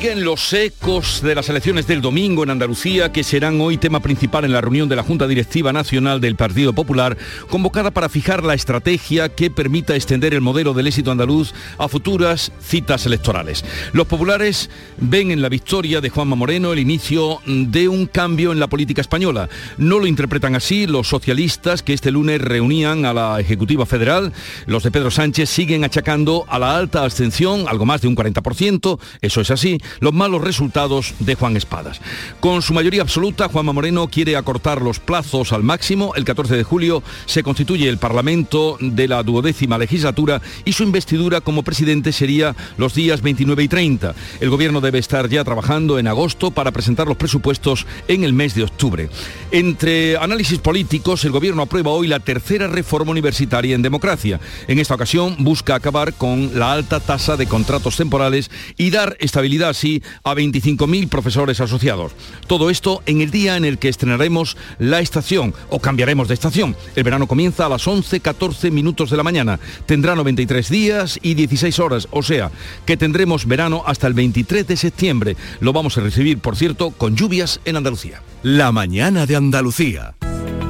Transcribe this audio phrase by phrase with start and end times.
[0.00, 4.46] Siguen los ecos de las elecciones del domingo en Andalucía, que serán hoy tema principal
[4.46, 7.18] en la reunión de la Junta Directiva Nacional del Partido Popular,
[7.50, 12.50] convocada para fijar la estrategia que permita extender el modelo del éxito andaluz a futuras
[12.62, 13.62] citas electorales.
[13.92, 18.58] Los populares ven en la victoria de Juanma Moreno el inicio de un cambio en
[18.58, 19.50] la política española.
[19.76, 24.32] No lo interpretan así los socialistas que este lunes reunían a la Ejecutiva Federal.
[24.64, 28.98] Los de Pedro Sánchez siguen achacando a la alta abstención, algo más de un 40%,
[29.20, 32.00] eso es así, los malos resultados de Juan Espadas.
[32.40, 36.14] Con su mayoría absoluta, Juanma Moreno quiere acortar los plazos al máximo.
[36.14, 41.40] El 14 de julio se constituye el Parlamento de la duodécima legislatura y su investidura
[41.40, 44.14] como presidente sería los días 29 y 30.
[44.40, 48.54] El gobierno debe estar ya trabajando en agosto para presentar los presupuestos en el mes
[48.54, 49.08] de octubre.
[49.50, 54.40] Entre análisis políticos, el gobierno aprueba hoy la tercera reforma universitaria en democracia.
[54.68, 59.74] En esta ocasión busca acabar con la alta tasa de contratos temporales y dar estabilidad
[59.80, 62.12] así a 25.000 profesores asociados.
[62.46, 66.76] Todo esto en el día en el que estrenaremos la estación o cambiaremos de estación.
[66.94, 69.58] El verano comienza a las 11.14 minutos de la mañana.
[69.86, 72.50] Tendrá 93 días y 16 horas, o sea,
[72.84, 75.36] que tendremos verano hasta el 23 de septiembre.
[75.60, 78.22] Lo vamos a recibir, por cierto, con lluvias en Andalucía.
[78.42, 80.14] La mañana de Andalucía.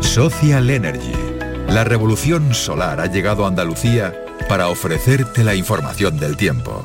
[0.01, 1.13] Social Energy.
[1.69, 4.15] La revolución solar ha llegado a Andalucía
[4.49, 6.85] para ofrecerte la información del tiempo.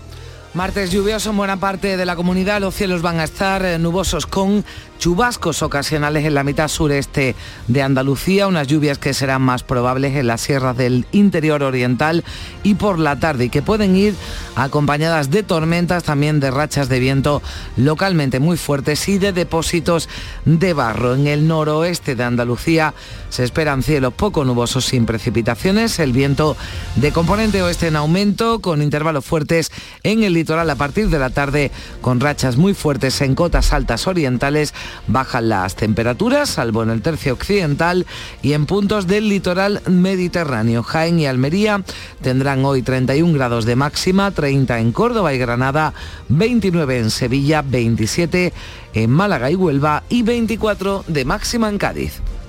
[0.55, 2.61] Martes lluvioso en buena parte de la comunidad.
[2.61, 4.63] Los cielos van a estar eh, nubosos con
[4.99, 7.35] chubascos ocasionales en la mitad sureste
[7.67, 12.23] de Andalucía, unas lluvias que serán más probables en las sierras del interior oriental
[12.63, 14.15] y por la tarde y que pueden ir
[14.55, 17.41] acompañadas de tormentas, también de rachas de viento
[17.77, 20.09] localmente muy fuertes y de depósitos
[20.45, 21.15] de barro.
[21.15, 22.93] En el noroeste de Andalucía
[23.29, 26.55] se esperan cielos poco nubosos sin precipitaciones, el viento
[26.95, 29.71] de componente oeste en aumento con intervalos fuertes
[30.03, 31.71] en el litoral a partir de la tarde
[32.01, 34.73] con rachas muy fuertes en cotas altas orientales.
[35.07, 38.05] Bajan las temperaturas, salvo en el tercio occidental
[38.41, 40.83] y en puntos del litoral mediterráneo.
[40.83, 41.83] Jaén y Almería
[42.21, 45.93] tendrán hoy 31 grados de máxima, 30 en Córdoba y Granada,
[46.29, 48.53] 29 en Sevilla, 27
[48.93, 52.21] en Málaga y Huelva y 24 de máxima en Cádiz.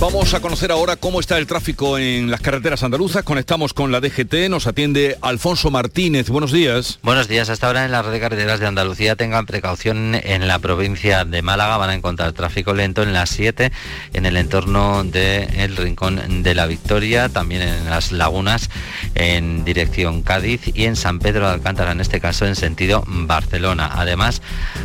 [0.00, 3.22] Vamos a conocer ahora cómo está el tráfico en las carreteras andaluzas.
[3.22, 6.30] Conectamos con la DGT, nos atiende Alfonso Martínez.
[6.30, 6.98] Buenos días.
[7.02, 7.50] Buenos días.
[7.50, 11.42] Hasta ahora en la red de carreteras de Andalucía tengan precaución en la provincia de
[11.42, 11.76] Málaga.
[11.76, 13.72] Van a encontrar tráfico lento en las 7,
[14.14, 18.70] en el entorno del Rincón de la Victoria, también en las lagunas
[19.14, 23.90] en dirección Cádiz y en San Pedro de Alcántara, en este caso en sentido Barcelona.
[23.92, 24.40] Además,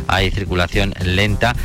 [0.08, 1.56] hay circulación lenta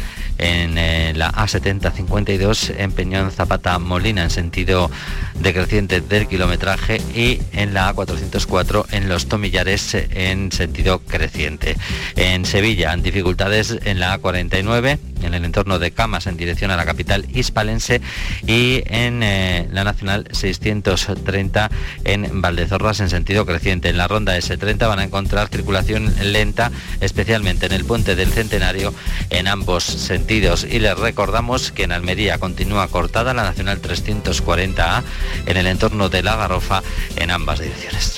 [0.41, 4.91] en eh, la A7052 en Peñón Zapata Molina en sentido
[5.39, 11.77] decreciente del kilometraje y en la A404 en Los Tomillares en sentido creciente.
[12.15, 16.85] En Sevilla, dificultades en la A49 en el entorno de Camas en dirección a la
[16.85, 18.01] capital hispalense
[18.47, 21.71] y en eh, la Nacional 630
[22.03, 23.89] en Valdezorras en sentido creciente.
[23.89, 28.93] En la ronda S30 van a encontrar circulación lenta, especialmente en el puente del Centenario
[29.29, 30.65] en ambos sentidos.
[30.69, 35.03] Y les recordamos que en Almería continúa cortada la Nacional 340A
[35.45, 36.81] en el entorno de La Garrofa
[37.15, 38.17] en ambas direcciones.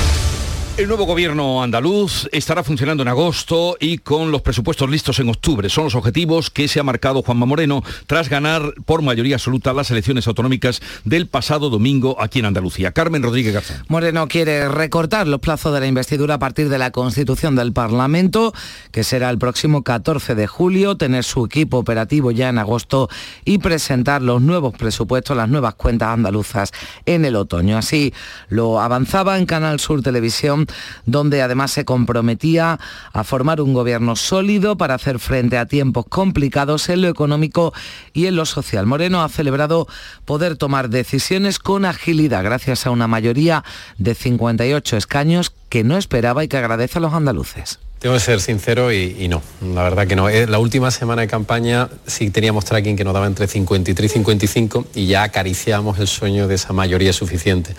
[0.81, 5.69] El nuevo gobierno andaluz estará funcionando en agosto y con los presupuestos listos en octubre.
[5.69, 9.91] Son los objetivos que se ha marcado Juanma Moreno tras ganar por mayoría absoluta las
[9.91, 12.93] elecciones autonómicas del pasado domingo aquí en Andalucía.
[12.93, 13.85] Carmen Rodríguez García.
[13.89, 18.51] Moreno quiere recortar los plazos de la investidura a partir de la constitución del Parlamento,
[18.91, 23.07] que será el próximo 14 de julio, tener su equipo operativo ya en agosto
[23.45, 26.71] y presentar los nuevos presupuestos, las nuevas cuentas andaluzas
[27.05, 27.77] en el otoño.
[27.77, 28.15] Así
[28.49, 30.65] lo avanzaba en Canal Sur Televisión
[31.05, 32.79] donde además se comprometía
[33.13, 37.73] a formar un gobierno sólido para hacer frente a tiempos complicados en lo económico
[38.13, 38.85] y en lo social.
[38.85, 39.87] Moreno ha celebrado
[40.25, 43.63] poder tomar decisiones con agilidad gracias a una mayoría
[43.97, 47.79] de 58 escaños que no esperaba y que agradece a los andaluces.
[48.01, 50.27] Tengo que ser sincero y, no, la verdad que no.
[50.27, 54.13] Eh, la última semana de campaña sí teníamos tracking que nos daba entre 53 y
[54.13, 57.75] 55 y ya acariciamos el sueño de esa mayoría suficiente.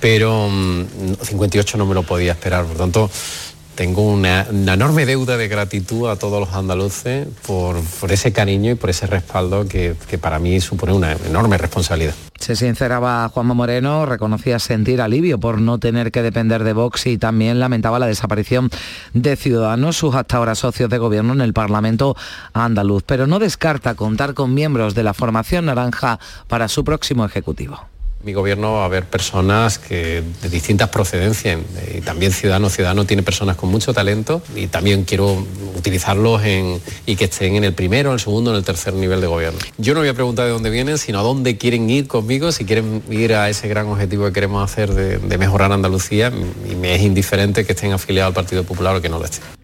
[0.00, 0.48] Pero
[1.20, 3.10] 58 mm, no me lo podía esperar, por tanto
[3.78, 7.76] tengo una, enorme deuda de gratitud a todos los andaluces por,
[8.10, 12.12] ese cariño y por ese respaldo que, para mí supone una enorme responsabilidad.
[12.40, 17.18] Se sinceraba Juanma Moreno, reconocía sentir alivio por no tener que depender de Vox y
[17.18, 18.68] también lamentaba la desaparición
[19.14, 22.16] de Ciudadanos, sus hasta ahora socios de gobierno en el Parlamento
[22.54, 27.86] andaluz, pero no descarta contar con miembros de la formación naranja para su próximo Ejecutivo
[28.24, 31.60] mi gobierno va a haber personas que, de distintas procedencias
[31.94, 37.16] y también ciudadano ciudadano tiene personas con mucho talento y también quiero utilizarlos en, y
[37.16, 39.58] que estén en el primero, en el segundo, en el tercer nivel de gobierno.
[39.78, 42.64] Yo no voy a preguntar de dónde vienen, sino a dónde quieren ir conmigo, si
[42.64, 46.32] quieren ir a ese gran objetivo que queremos hacer de mejorar Andalucía
[46.70, 49.57] y me es indiferente que estén afiliados al Partido Popular o que no lo estén.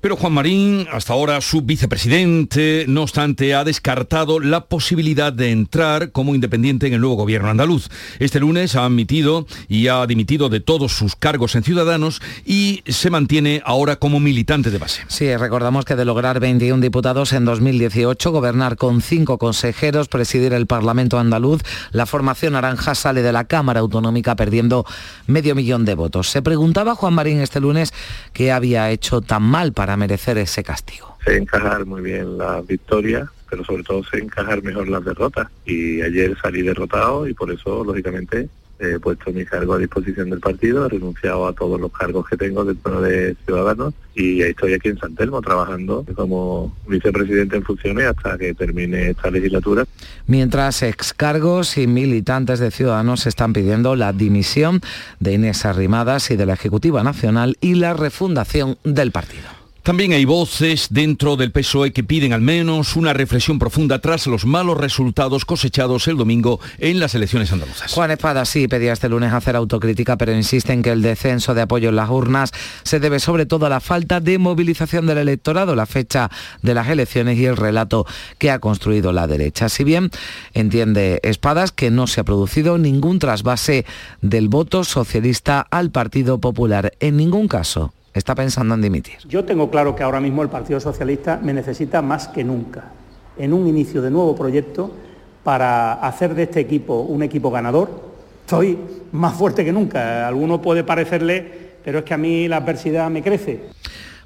[0.00, 6.12] Pero Juan Marín, hasta ahora su vicepresidente, no obstante, ha descartado la posibilidad de entrar
[6.12, 7.88] como independiente en el nuevo gobierno andaluz.
[8.20, 13.10] Este lunes ha admitido y ha dimitido de todos sus cargos en Ciudadanos y se
[13.10, 15.02] mantiene ahora como militante de base.
[15.08, 20.68] Sí, recordamos que de lograr 21 diputados en 2018, gobernar con cinco consejeros, presidir el
[20.68, 24.86] Parlamento andaluz, la formación naranja sale de la Cámara Autonómica perdiendo
[25.26, 26.30] medio millón de votos.
[26.30, 27.92] Se preguntaba Juan Marín este lunes
[28.32, 31.16] qué había hecho tan mal para para merecer ese castigo.
[31.24, 35.48] Sé encajar muy bien las victorias, pero sobre todo sé encajar mejor las derrotas.
[35.64, 40.40] Y ayer salí derrotado y por eso, lógicamente, he puesto mi cargo a disposición del
[40.40, 44.90] partido, he renunciado a todos los cargos que tengo dentro de Ciudadanos y estoy aquí
[44.90, 49.86] en San Telmo trabajando como vicepresidente en funciones hasta que termine esta legislatura.
[50.26, 54.82] Mientras excargos y militantes de Ciudadanos están pidiendo la dimisión
[55.18, 59.57] de Inés Arrimadas y de la Ejecutiva Nacional y la refundación del partido.
[59.88, 64.44] También hay voces dentro del PSOE que piden al menos una reflexión profunda tras los
[64.44, 67.94] malos resultados cosechados el domingo en las elecciones andaluzas.
[67.94, 71.62] Juan Espada sí pedía este lunes hacer autocrítica, pero insiste en que el descenso de
[71.62, 72.52] apoyo en las urnas
[72.82, 76.30] se debe sobre todo a la falta de movilización del electorado, la fecha
[76.60, 78.04] de las elecciones y el relato
[78.36, 79.70] que ha construido la derecha.
[79.70, 80.10] Si bien
[80.52, 83.86] entiende Espadas que no se ha producido ningún trasvase
[84.20, 89.16] del voto socialista al Partido Popular, en ningún caso está pensando en dimitir.
[89.26, 92.84] Yo tengo claro que ahora mismo el Partido Socialista me necesita más que nunca
[93.36, 94.90] en un inicio de nuevo proyecto
[95.44, 97.88] para hacer de este equipo un equipo ganador.
[98.40, 98.78] Estoy
[99.12, 100.26] más fuerte que nunca.
[100.26, 103.60] Alguno puede parecerle, pero es que a mí la adversidad me crece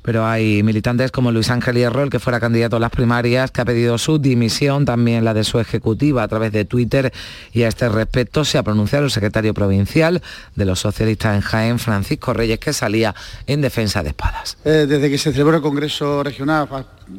[0.02, 3.60] pero hay militantes como Luis Ángel Hierro, el que fuera candidato a las primarias, que
[3.60, 7.12] ha pedido su dimisión, también la de su ejecutiva a través de Twitter,
[7.52, 10.22] y a este respecto se ha pronunciado el secretario provincial
[10.54, 13.14] de los socialistas en Jaén, Francisco Reyes, que salía
[13.46, 14.56] en defensa de espadas.
[14.64, 16.68] Eh, desde que se celebró el Congreso Regional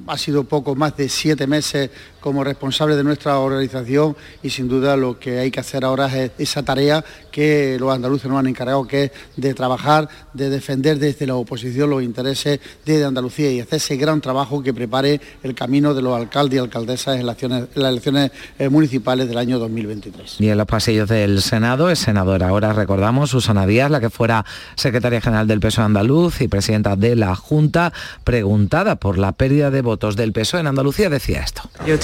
[0.08, 1.90] ha sido poco más de siete meses
[2.24, 6.32] como responsable de nuestra organización y sin duda lo que hay que hacer ahora es
[6.38, 11.27] esa tarea que los andaluces nos han encargado, que es de trabajar, de defender desde
[11.27, 15.94] la oposición los intereses de Andalucía y hacer ese gran trabajo que prepare el camino
[15.94, 17.36] de los alcaldes y alcaldesas en las
[17.75, 20.39] elecciones, eh, municipales del año 2023.
[20.39, 24.46] Y en los pasillos del Senado, es senadora ahora, recordamos, Susana Díaz, la que fuera
[24.75, 27.92] secretaria general del PSOE andaluz y presidenta de la Junta,
[28.24, 31.63] preguntada por la pérdida de votos del PSOE en Andalucía, decía esto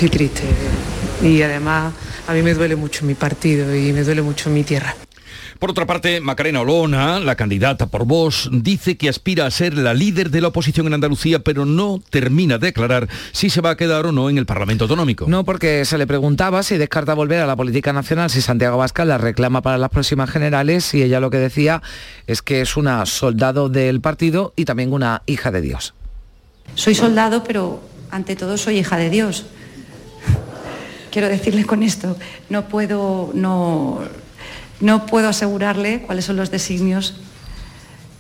[0.10, 0.44] triste
[1.22, 1.94] y además
[2.28, 4.96] a mí me duele mucho mi partido y me duele mucho mi tierra.
[5.60, 9.94] Por otra parte, Macarena Olona, la candidata por Vox, dice que aspira a ser la
[9.94, 13.76] líder de la oposición en Andalucía, pero no termina de aclarar si se va a
[13.76, 15.26] quedar o no en el Parlamento Autonómico.
[15.28, 19.04] No, porque se le preguntaba si descarta volver a la política nacional, si Santiago Vasca
[19.04, 21.82] la reclama para las próximas generales, y ella lo que decía
[22.26, 25.94] es que es una soldado del partido y también una hija de Dios.
[26.76, 29.46] Soy soldado, pero ante todo soy hija de Dios
[31.12, 32.18] quiero decirle con esto,
[32.50, 34.00] no puedo, no,
[34.80, 37.16] no puedo asegurarle cuáles son los designios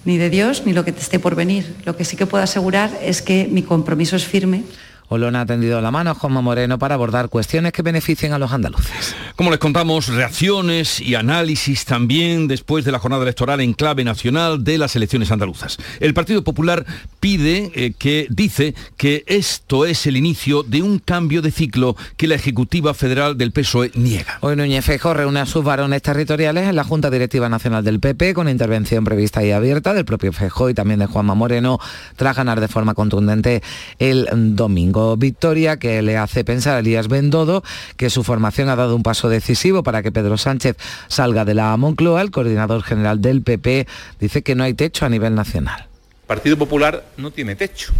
[0.05, 1.75] ni de Dios, ni lo que te esté por venir.
[1.85, 4.63] Lo que sí que puedo asegurar es que mi compromiso es firme
[5.09, 8.51] Olona ha tendido la mano a Juanma Moreno para abordar cuestiones que beneficien a los
[8.51, 9.15] andaluces.
[9.35, 14.63] Como les contamos, reacciones y análisis también después de la jornada electoral en clave nacional
[14.63, 15.77] de las elecciones andaluzas.
[15.99, 16.85] El Partido Popular
[17.19, 22.27] pide eh, que dice que esto es el inicio de un cambio de ciclo que
[22.27, 24.37] la Ejecutiva Federal del PSOE niega.
[24.41, 28.35] Hoy Núñez Feijóo reúne a sus varones territoriales en la Junta Directiva Nacional del PP
[28.35, 31.79] con intervención prevista y abierta del propio Feijóo y también de Juanma Moreno
[32.15, 33.63] tras ganar de forma contundente
[33.97, 34.98] el domingo.
[35.17, 37.63] Victoria que le hace pensar a Elías Bendodo
[37.97, 40.77] que su formación ha dado un paso decisivo para que Pedro Sánchez
[41.07, 42.21] salga de la Moncloa.
[42.21, 43.87] El coordinador general del PP
[44.19, 45.87] dice que no hay techo a nivel nacional.
[46.21, 47.93] El Partido Popular no tiene techo,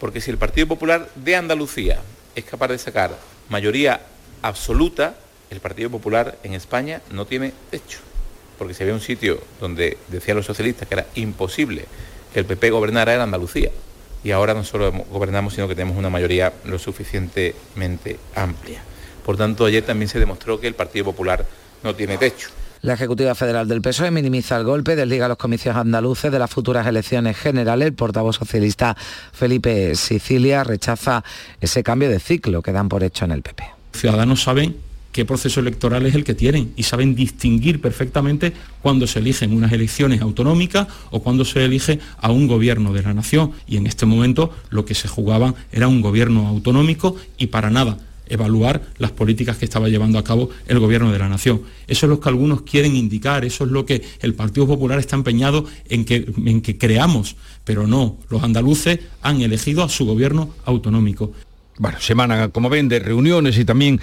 [0.00, 2.00] porque si el Partido Popular de Andalucía
[2.34, 4.00] es capaz de sacar mayoría
[4.42, 5.14] absoluta,
[5.50, 7.98] el Partido Popular en España no tiene techo.
[8.58, 11.86] Porque si había un sitio donde decían los socialistas que era imposible
[12.32, 13.70] que el PP gobernara era Andalucía
[14.24, 18.82] y ahora no solo gobernamos, sino que tenemos una mayoría lo suficientemente amplia.
[19.24, 21.46] Por tanto, ayer también se demostró que el Partido Popular
[21.82, 22.48] no tiene techo.
[22.80, 26.86] La Ejecutiva Federal del PSOE minimiza el golpe, desliga los comicios andaluces de las futuras
[26.86, 27.88] elecciones generales.
[27.88, 28.94] El portavoz socialista
[29.32, 31.24] Felipe Sicilia rechaza
[31.60, 33.64] ese cambio de ciclo que dan por hecho en el PP.
[33.94, 34.76] Ciudadanos saben
[35.14, 38.52] qué proceso electoral es el que tienen y saben distinguir perfectamente
[38.82, 43.14] cuando se eligen unas elecciones autonómicas o cuando se elige a un gobierno de la
[43.14, 43.52] nación.
[43.68, 47.96] Y en este momento lo que se jugaba era un gobierno autonómico y para nada
[48.26, 51.62] evaluar las políticas que estaba llevando a cabo el gobierno de la nación.
[51.86, 55.14] Eso es lo que algunos quieren indicar, eso es lo que el Partido Popular está
[55.14, 60.50] empeñado en que, en que creamos, pero no, los andaluces han elegido a su gobierno
[60.64, 61.32] autonómico
[61.78, 64.00] bueno, semana, como ven, de reuniones y también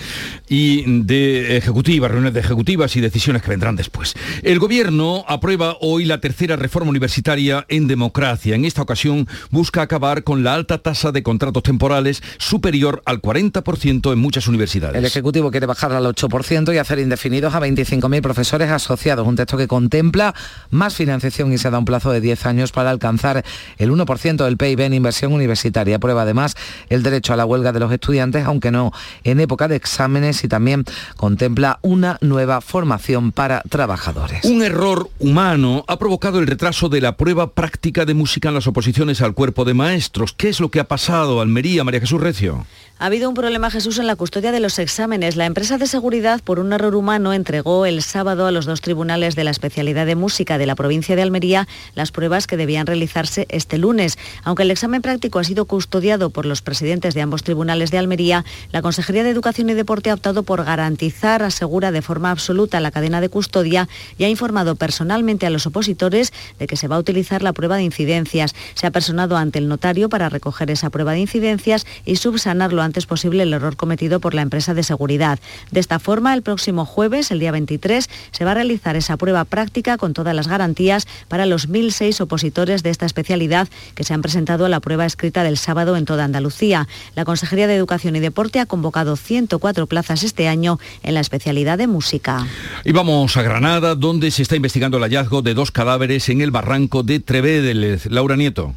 [0.50, 4.14] y de ejecutivas, reuniones de ejecutivas y decisiones que vendrán después.
[4.44, 8.56] El gobierno aprueba hoy la tercera reforma universitaria en democracia.
[8.56, 14.12] En esta ocasión busca acabar con la alta tasa de contratos temporales superior al 40%
[14.12, 14.98] en muchas universidades.
[14.98, 19.26] El Ejecutivo quiere bajarla al 8% y hacer indefinidos a 25.000 profesores asociados.
[19.26, 20.36] Un texto que contempla
[20.72, 23.46] más financiación y se da un plazo de 10 años para alcanzar
[23.78, 25.96] el 1% del PIB en inversión universitaria.
[25.96, 26.56] Aprueba además
[26.90, 28.92] el derecho a la huelga de los estudiantes, aunque no
[29.24, 30.86] en época de exámenes y también
[31.18, 34.44] contempla una nueva formación para trabajadores.
[34.46, 38.68] Un error humano ha provocado el retraso de la prueba práctica de música en las
[38.68, 40.34] oposiciones al cuerpo de maestros.
[40.34, 42.66] ¿Qué es lo que ha pasado, Almería, María Jesús Recio?
[43.02, 45.36] Ha habido un problema, Jesús, en la custodia de los exámenes.
[45.36, 49.36] La empresa de seguridad, por un error humano, entregó el sábado a los dos tribunales
[49.36, 53.48] de la especialidad de música de la provincia de Almería las pruebas que debían realizarse
[53.50, 54.20] este lunes.
[54.44, 58.46] Aunque el examen práctico ha sido custodiado por los presidentes de ambos tribunales de Almería,
[58.72, 62.92] la Consejería de Educación y Deporte ha optado por garantizar, asegura de forma absoluta la
[62.92, 63.90] cadena de custodia
[64.20, 67.78] y ha informado personalmente a los opositores de que se va a utilizar la prueba
[67.78, 68.54] de incidencias.
[68.76, 73.06] Se ha personado ante el notario para recoger esa prueba de incidencias y subsanarlo antes
[73.06, 75.40] posible el error cometido por la empresa de seguridad.
[75.72, 79.46] De esta forma, el próximo jueves, el día 23, se va a realizar esa prueba
[79.46, 84.22] práctica con todas las garantías para los 1.006 opositores de esta especialidad que se han
[84.22, 86.90] presentado a la prueba escrita del sábado en toda Andalucía.
[87.16, 91.78] La Consejería de Educación y Deporte ha convocado 104 plazas este año en la especialidad
[91.78, 92.46] de música.
[92.84, 96.52] Y vamos a Granada, donde se está investigando el hallazgo de dos cadáveres en el
[96.52, 98.08] barranco de Trevedeles.
[98.12, 98.76] Laura Nieto.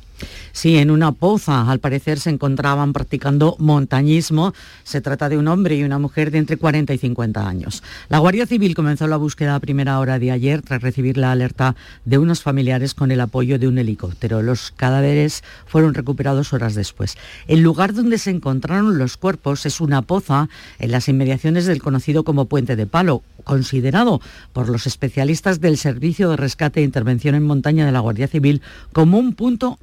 [0.52, 1.70] Sí, en una poza.
[1.70, 4.54] Al parecer se encontraban practicando montañismo.
[4.82, 7.82] Se trata de un hombre y una mujer de entre 40 y 50 años.
[8.08, 11.76] La Guardia Civil comenzó la búsqueda a primera hora de ayer tras recibir la alerta
[12.04, 14.42] de unos familiares con el apoyo de un helicóptero.
[14.42, 17.16] Los cadáveres fueron recuperados horas después.
[17.46, 22.24] El lugar donde se encontraron los cuerpos es una poza en las inmediaciones del conocido
[22.24, 24.20] como Puente de Palo, considerado
[24.52, 28.62] por los especialistas del Servicio de Rescate e Intervención en Montaña de la Guardia Civil
[28.92, 29.78] como un punto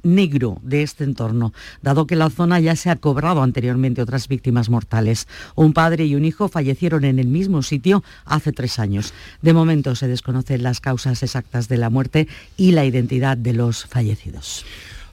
[0.62, 5.28] de este entorno, dado que la zona ya se ha cobrado anteriormente otras víctimas mortales.
[5.54, 9.12] Un padre y un hijo fallecieron en el mismo sitio hace tres años.
[9.42, 13.84] De momento se desconocen las causas exactas de la muerte y la identidad de los
[13.84, 14.64] fallecidos.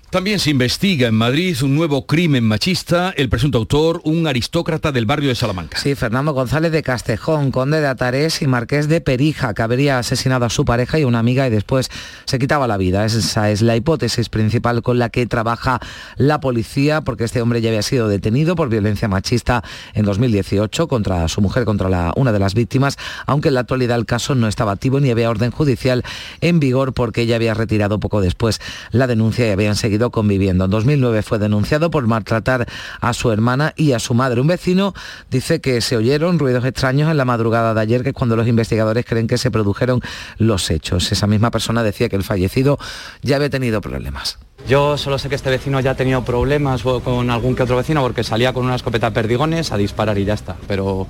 [0.10, 5.06] También se investiga en Madrid un nuevo crimen machista, el presunto autor, un aristócrata del
[5.06, 5.78] barrio de Salamanca.
[5.78, 10.46] Sí, Fernando González de Castejón, conde de Atarés y marqués de Perija, que habría asesinado
[10.46, 11.92] a su pareja y una amiga y después
[12.26, 13.06] se quitaba la vida.
[13.06, 15.80] Esa es la hipótesis principal con la que trabaja
[16.18, 19.64] la policía, porque este hombre ya había sido detenido por violencia machista
[19.94, 22.98] en 2018 contra su mujer, contra una de las víctimas,
[23.28, 26.04] aunque en la actualidad el caso no estaba activo ni había orden judicial
[26.42, 30.66] en vigor porque ella había retirado poco después la denuncia y habían seguido conviviendo.
[30.66, 32.66] En 2009 fue denunciado por maltratar
[33.02, 34.42] a su hermana y a su madre.
[34.42, 34.94] Un vecino
[35.30, 38.48] dice que se oyeron ruidos extraños en la madrugada de ayer, que es cuando los
[38.48, 40.02] investigadores creen que se produjeron
[40.38, 41.12] los hechos.
[41.12, 42.80] Esa misma persona decía que el fallecido
[43.22, 44.40] ya había tenido problemas.
[44.68, 48.02] Yo solo sé que este vecino ya ha tenido problemas con algún que otro vecino
[48.02, 51.08] porque salía con una escopeta perdigones a disparar y ya está, pero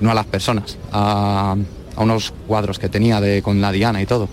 [0.00, 1.56] no a las personas, a,
[1.96, 4.28] a unos cuadros que tenía de, con la diana y todo.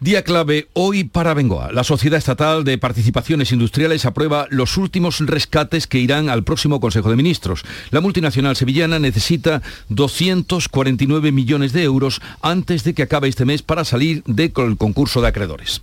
[0.00, 1.72] Día clave hoy para Bengoa.
[1.72, 7.10] La Sociedad Estatal de Participaciones Industriales aprueba los últimos rescates que irán al próximo Consejo
[7.10, 7.64] de Ministros.
[7.90, 13.84] La multinacional sevillana necesita 249 millones de euros antes de que acabe este mes para
[13.84, 15.80] salir del concurso de acreedores.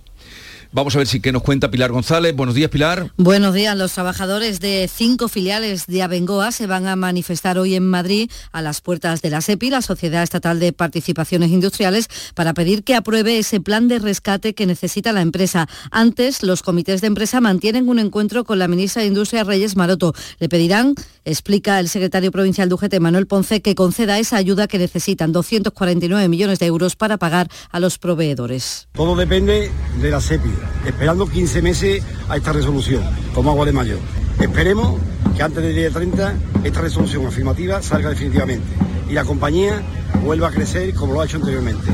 [0.74, 2.34] Vamos a ver si qué nos cuenta Pilar González.
[2.34, 3.12] Buenos días, Pilar.
[3.18, 3.76] Buenos días.
[3.76, 8.62] Los trabajadores de cinco filiales de Abengoa se van a manifestar hoy en Madrid a
[8.62, 13.38] las puertas de la SEPI, la Sociedad Estatal de Participaciones Industriales, para pedir que apruebe
[13.38, 15.68] ese plan de rescate que necesita la empresa.
[15.90, 20.14] Antes, los comités de empresa mantienen un encuentro con la ministra de Industria, Reyes Maroto.
[20.38, 20.94] Le pedirán,
[21.26, 26.28] explica el secretario provincial de UGT, Manuel Ponce, que conceda esa ayuda que necesitan, 249
[26.28, 28.88] millones de euros para pagar a los proveedores.
[28.92, 33.02] Todo depende de la SEPI esperando 15 meses a esta resolución,
[33.34, 33.98] como agua de mayo.
[34.40, 35.00] Esperemos
[35.36, 38.66] que antes del día 30 esta resolución afirmativa salga definitivamente
[39.08, 39.82] y la compañía
[40.24, 41.86] vuelva a crecer como lo ha hecho anteriormente.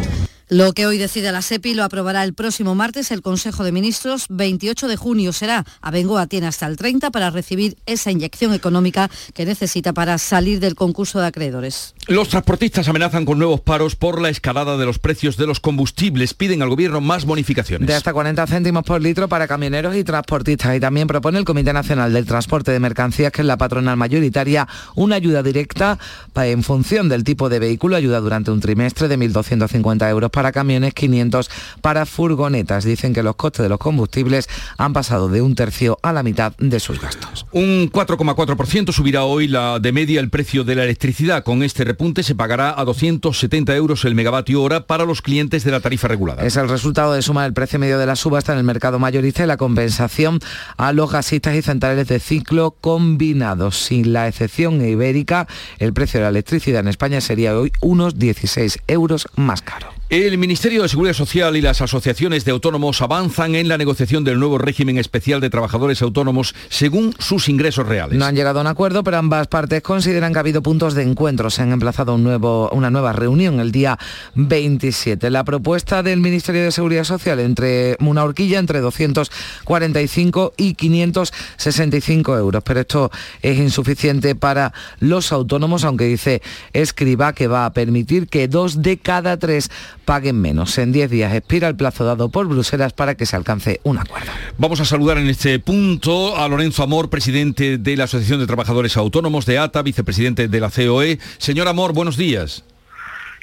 [0.51, 4.25] Lo que hoy decide la SEPI lo aprobará el próximo martes el Consejo de Ministros.
[4.31, 5.67] 28 de junio será.
[5.83, 10.75] Abengoa tiene hasta el 30 para recibir esa inyección económica que necesita para salir del
[10.75, 11.95] concurso de acreedores.
[12.07, 16.33] Los transportistas amenazan con nuevos paros por la escalada de los precios de los combustibles.
[16.33, 17.87] Piden al gobierno más bonificaciones.
[17.87, 20.75] De hasta 40 céntimos por litro para camioneros y transportistas.
[20.75, 24.67] Y también propone el Comité Nacional del Transporte de Mercancías, que es la patronal mayoritaria,
[24.95, 25.99] una ayuda directa
[26.35, 30.95] en función del tipo de vehículo, ayuda durante un trimestre de 1.250 euros para camiones,
[30.95, 32.85] 500 para furgonetas.
[32.85, 36.53] Dicen que los costes de los combustibles han pasado de un tercio a la mitad
[36.59, 37.47] de sus gastos.
[37.53, 41.45] Un 4,4% subirá hoy la de media el precio de la electricidad.
[41.45, 45.71] Con este repunte se pagará a 270 euros el megavatio hora para los clientes de
[45.71, 46.45] la tarifa regulada.
[46.45, 49.45] Es el resultado de suma del precio medio de la subasta en el mercado mayorista
[49.45, 50.41] y la compensación
[50.77, 53.79] a los gasistas y centrales de ciclo combinados.
[53.79, 55.47] Sin la excepción ibérica,
[55.79, 59.98] el precio de la electricidad en España sería hoy unos 16 euros más caro.
[60.11, 64.39] El Ministerio de Seguridad Social y las asociaciones de autónomos avanzan en la negociación del
[64.39, 68.19] nuevo régimen especial de trabajadores autónomos según sus ingresos reales.
[68.19, 71.03] No han llegado a un acuerdo, pero ambas partes consideran que ha habido puntos de
[71.03, 71.51] encuentro.
[71.51, 73.99] Se han emplazado una nueva reunión el día
[74.35, 75.29] 27.
[75.29, 82.63] La propuesta del Ministerio de Seguridad Social entre una horquilla entre 245 y 565 euros,
[82.65, 83.11] pero esto
[83.43, 86.41] es insuficiente para los autónomos, aunque dice
[86.73, 89.71] Escriba que va a permitir que dos de cada tres
[90.09, 90.79] paguen menos.
[90.79, 94.31] En 10 días expira el plazo dado por Bruselas para que se alcance un acuerdo.
[94.57, 98.97] Vamos a saludar en este punto a Lorenzo Amor, presidente de la Asociación de Trabajadores
[98.97, 101.19] Autónomos de ATA, vicepresidente de la COE.
[101.37, 102.65] Señor Amor, buenos días.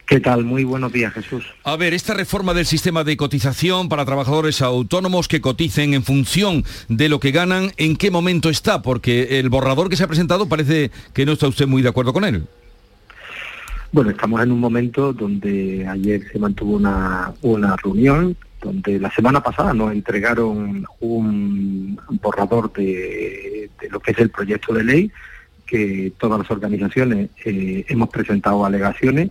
[0.07, 0.43] ¿Qué tal?
[0.43, 1.45] Muy buenos días, Jesús.
[1.63, 6.65] A ver, esta reforma del sistema de cotización para trabajadores autónomos que coticen en función
[6.89, 8.81] de lo que ganan, ¿en qué momento está?
[8.81, 12.11] Porque el borrador que se ha presentado parece que no está usted muy de acuerdo
[12.11, 12.47] con él.
[13.91, 19.41] Bueno, estamos en un momento donde ayer se mantuvo una, una reunión donde la semana
[19.41, 25.11] pasada nos entregaron un borrador de, de lo que es el proyecto de ley,
[25.65, 29.29] que todas las organizaciones eh, hemos presentado alegaciones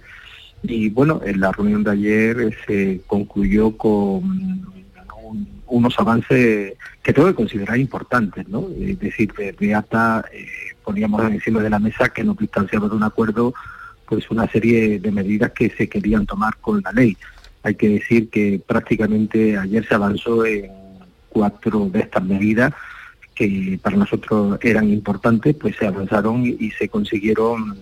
[0.62, 7.28] y bueno, en la reunión de ayer se concluyó con un, unos avances que tengo
[7.28, 8.68] que considerar importantes, ¿no?
[8.80, 10.46] Es decir, de ATA eh,
[10.82, 13.52] poníamos encima de la mesa que nos distanciamos de un acuerdo
[14.14, 17.16] pues una serie de medidas que se querían tomar con la ley.
[17.62, 20.70] Hay que decir que prácticamente ayer se avanzó en
[21.28, 22.72] cuatro de estas medidas
[23.34, 27.76] que para nosotros eran importantes, pues se avanzaron y se consiguieron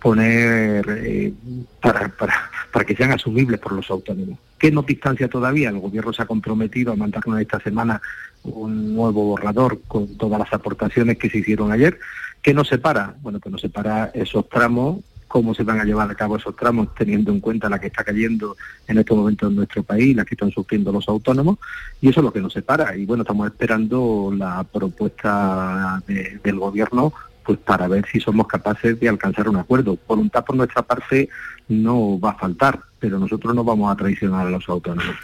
[0.00, 1.32] poner eh,
[1.80, 4.38] para, para, para que sean asumibles por los autónomos.
[4.58, 5.70] ¿Qué nos distancia todavía?
[5.70, 8.00] El gobierno se ha comprometido a mandarnos esta semana
[8.42, 11.98] un nuevo borrador con todas las aportaciones que se hicieron ayer.
[12.42, 13.14] ¿Qué nos separa?
[13.20, 16.92] Bueno, que nos separa esos tramos cómo se van a llevar a cabo esos tramos,
[16.92, 18.56] teniendo en cuenta la que está cayendo
[18.88, 21.58] en estos momentos en nuestro país, la que están sufriendo los autónomos,
[22.00, 22.96] y eso es lo que nos separa.
[22.96, 27.12] Y bueno, estamos esperando la propuesta del gobierno
[27.44, 29.96] pues para ver si somos capaces de alcanzar un acuerdo.
[30.06, 31.28] Voluntad por nuestra parte
[31.68, 35.14] no va a faltar, pero nosotros no vamos a traicionar a los autónomos.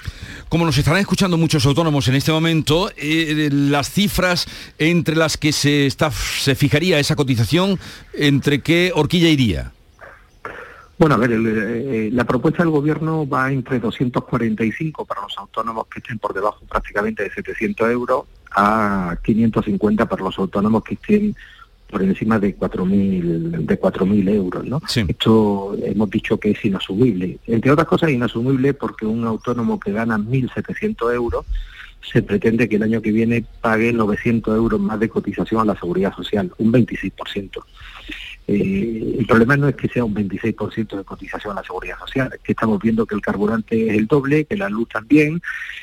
[0.48, 4.46] Como nos estarán escuchando muchos autónomos en este momento, eh, las cifras
[4.78, 7.78] entre las que se, está, se fijaría esa cotización,
[8.14, 9.72] ¿entre qué horquilla iría?
[10.98, 15.86] Bueno, a ver, el, eh, la propuesta del gobierno va entre 245 para los autónomos
[15.88, 21.36] que estén por debajo prácticamente de 700 euros a 550 para los autónomos que estén
[21.90, 24.80] por encima de 4.000 de 4.000 euros, ¿no?
[25.06, 27.38] Esto hemos dicho que es inasumible.
[27.46, 31.46] Entre otras cosas, inasumible porque un autónomo que gana 1.700 euros
[32.00, 35.78] se pretende que el año que viene pague 900 euros más de cotización a la
[35.78, 37.62] seguridad social, un 26%.
[38.48, 42.30] Eh, el problema no es que sea un 26% de cotización a la seguridad social,
[42.32, 45.42] es que estamos viendo que el carburante es el doble, que la luz también,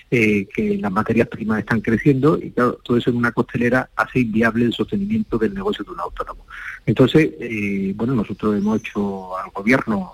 [0.10, 4.21] eh, que las materias primas están creciendo y claro, todo eso en una costelera hace
[4.21, 6.45] inviable el sostenimiento del negocio de un autónomo.
[6.86, 10.13] Entonces, eh, bueno, nosotros hemos hecho al gobierno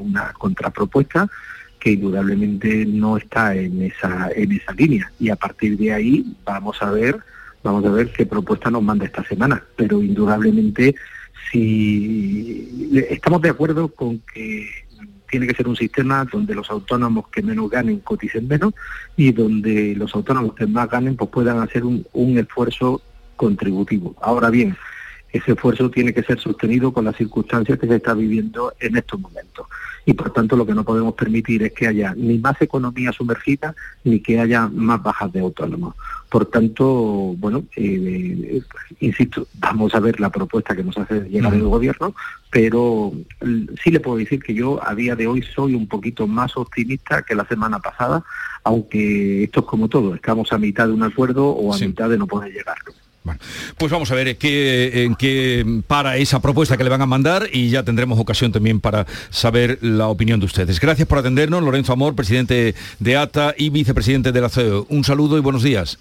[0.00, 1.28] una contrapropuesta
[1.78, 6.82] que indudablemente no está en esa en esa línea y a partir de ahí vamos
[6.82, 7.18] a ver
[7.62, 10.94] vamos a ver qué propuesta nos manda esta semana pero indudablemente
[11.50, 14.68] si estamos de acuerdo con que
[15.30, 18.72] tiene que ser un sistema donde los autónomos que menos ganen coticen menos
[19.16, 23.02] y donde los autónomos que más ganen pues puedan hacer un, un esfuerzo
[23.36, 24.16] contributivo.
[24.20, 24.76] Ahora bien,
[25.32, 29.20] ese esfuerzo tiene que ser sostenido con las circunstancias que se está viviendo en estos
[29.20, 29.66] momentos.
[30.06, 33.74] Y por tanto lo que no podemos permitir es que haya ni más economía sumergida
[34.04, 35.94] ni que haya más bajas de autónomos.
[36.30, 38.62] Por tanto, bueno, eh,
[39.00, 42.14] insisto, vamos a ver la propuesta que nos hace llegar el gobierno,
[42.50, 43.12] pero
[43.82, 47.20] sí le puedo decir que yo a día de hoy soy un poquito más optimista
[47.20, 48.24] que la semana pasada,
[48.64, 52.16] aunque esto es como todo, estamos a mitad de un acuerdo o a mitad de
[52.16, 52.94] no poder llegarlo
[53.76, 57.48] pues vamos a ver qué, en qué para esa propuesta que le van a mandar
[57.52, 60.80] y ya tendremos ocasión también para saber la opinión de ustedes.
[60.80, 64.86] Gracias por atendernos, Lorenzo Amor, presidente de ATA y vicepresidente de la CEO.
[64.88, 65.98] Un saludo y buenos días.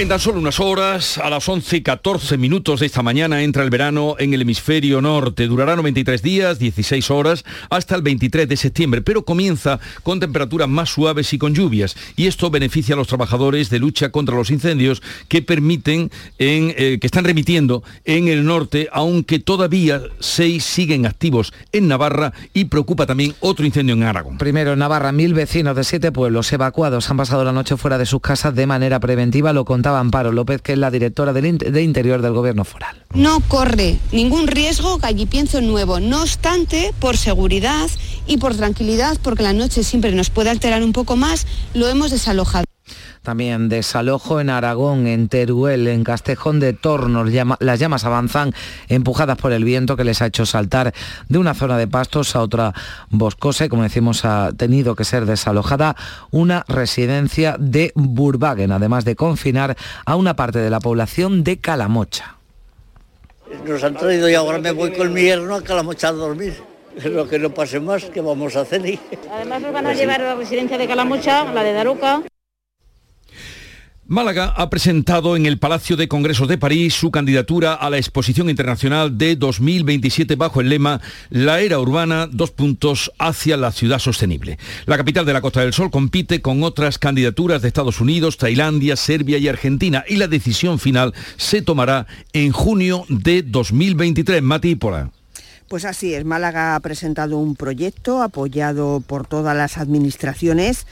[0.00, 3.62] En tan solo unas horas, a las 11 y 14 minutos de esta mañana, entra
[3.62, 5.46] el verano en el hemisferio norte.
[5.46, 10.88] Durará 93 días, 16 horas, hasta el 23 de septiembre, pero comienza con temperaturas más
[10.88, 11.98] suaves y con lluvias.
[12.16, 16.96] Y esto beneficia a los trabajadores de lucha contra los incendios que permiten, en, eh,
[16.98, 23.04] que están remitiendo en el norte, aunque todavía seis siguen activos en Navarra y preocupa
[23.04, 24.38] también otro incendio en Aragón.
[24.38, 28.06] Primero en Navarra, mil vecinos de siete pueblos evacuados han pasado la noche fuera de
[28.06, 29.66] sus casas de manera preventiva, lo
[29.98, 33.04] Amparo López, que es la directora de Interior del Gobierno Foral.
[33.14, 37.90] No corre ningún riesgo Gallipienzo Nuevo, no obstante, por seguridad
[38.26, 42.10] y por tranquilidad, porque la noche siempre nos puede alterar un poco más, lo hemos
[42.10, 42.69] desalojado.
[43.22, 47.30] También desalojo en Aragón, en Teruel, en Castejón de Tornos.
[47.60, 48.54] las llamas avanzan
[48.88, 50.94] empujadas por el viento que les ha hecho saltar
[51.28, 52.72] de una zona de pastos a otra
[53.10, 55.96] boscosa y como decimos ha tenido que ser desalojada
[56.30, 62.36] una residencia de Burbagen, además de confinar a una parte de la población de Calamocha.
[63.66, 66.54] Nos han traído y ahora me voy con mi yerno a Calamocha a dormir.
[67.04, 68.98] Lo que no pase más, ¿qué vamos a hacer?
[69.30, 72.22] Además nos van a llevar a la residencia de Calamocha, la de Daruca.
[74.10, 78.50] Málaga ha presentado en el Palacio de Congresos de París su candidatura a la Exposición
[78.50, 84.58] Internacional de 2027 bajo el lema La era urbana, dos puntos hacia la ciudad sostenible.
[84.86, 88.96] La capital de la Costa del Sol compite con otras candidaturas de Estados Unidos, Tailandia,
[88.96, 94.42] Serbia y Argentina y la decisión final se tomará en junio de 2023.
[94.42, 95.12] Matípola.
[95.68, 100.84] Pues así es, Málaga ha presentado un proyecto apoyado por todas las administraciones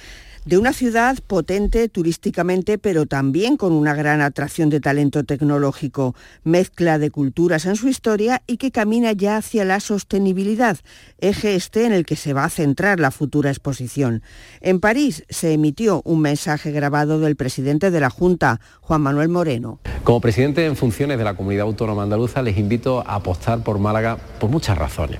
[0.49, 6.99] de una ciudad potente turísticamente, pero también con una gran atracción de talento tecnológico, mezcla
[6.99, 10.79] de culturas en su historia y que camina ya hacia la sostenibilidad,
[11.19, 14.23] eje este en el que se va a centrar la futura exposición.
[14.63, 19.81] En París se emitió un mensaje grabado del presidente de la Junta, Juan Manuel Moreno.
[20.03, 24.17] Como presidente en funciones de la Comunidad Autónoma Andaluza les invito a apostar por Málaga
[24.41, 25.19] por muchas razones.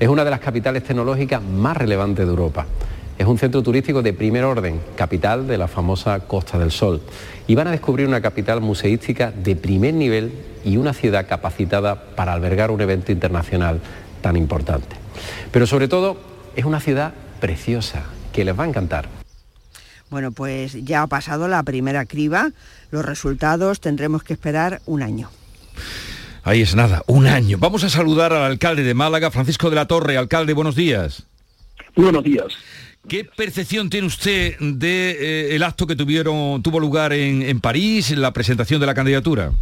[0.00, 2.66] Es una de las capitales tecnológicas más relevantes de Europa
[3.18, 7.00] Es un centro turístico de primer orden, capital de la famosa Costa del Sol.
[7.46, 10.32] Y van a descubrir una capital museística de primer nivel
[10.64, 13.80] y una ciudad capacitada para albergar un evento internacional
[14.20, 14.96] tan importante.
[15.50, 16.18] Pero sobre todo
[16.56, 19.08] es una ciudad preciosa que les va a encantar.
[20.10, 22.50] Bueno, pues ya ha pasado la primera criba.
[22.90, 25.30] Los resultados tendremos que esperar un año.
[26.44, 27.56] Ahí es nada, un año.
[27.58, 30.16] Vamos a saludar al alcalde de Málaga, Francisco de la Torre.
[30.16, 31.24] Alcalde, buenos días.
[31.96, 32.46] buenos días.
[33.08, 38.20] ¿Qué percepción tiene usted del de, eh, acto que tuvieron, tuvo lugar en, París, en
[38.20, 39.52] la presentación de la candidatura?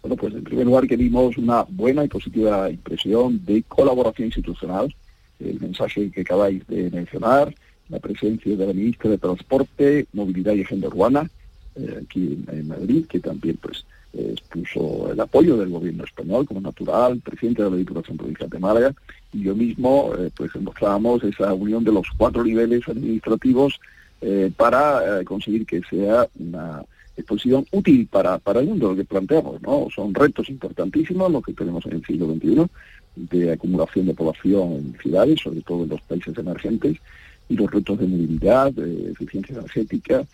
[0.00, 4.94] Bueno, pues en primer lugar que vimos una buena y positiva impresión de colaboración institucional,
[5.40, 7.52] el mensaje que acabáis de mencionar,
[7.88, 11.28] la presencia de la ministra de Transporte, Movilidad y Agenda Urbana,
[11.74, 13.84] eh, aquí en, Madrid, que también pues
[14.16, 18.94] expuso el apoyo del gobierno español como natural, presidente de la Diputación Provincial de Málaga,
[19.32, 23.80] y yo mismo eh, pues mostrábamos esa unión de los cuatro niveles administrativos
[24.20, 26.82] eh, para conseguir que sea una
[27.16, 29.88] exposición útil para, para el mundo, lo que planteamos, ¿no?
[29.94, 32.66] Son retos importantísimos los que tenemos en el siglo XXI,
[33.16, 36.98] de acumulación de población en ciudades, sobre todo en los países emergentes,
[37.48, 40.24] y los retos de movilidad, de eficiencia energética,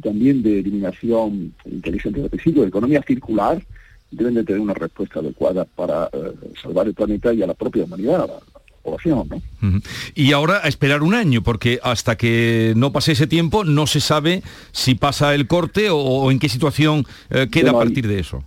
[0.00, 3.62] también de eliminación inteligente de residuos, economía circular,
[4.10, 7.84] deben de tener una respuesta adecuada para eh, salvar el planeta y a la propia
[7.84, 8.40] humanidad, a la,
[8.82, 9.28] población.
[9.60, 9.80] ¿no?
[10.14, 14.00] Y ahora a esperar un año, porque hasta que no pase ese tiempo no se
[14.00, 18.42] sabe si pasa el corte o, en qué situación eh, queda a partir de eso.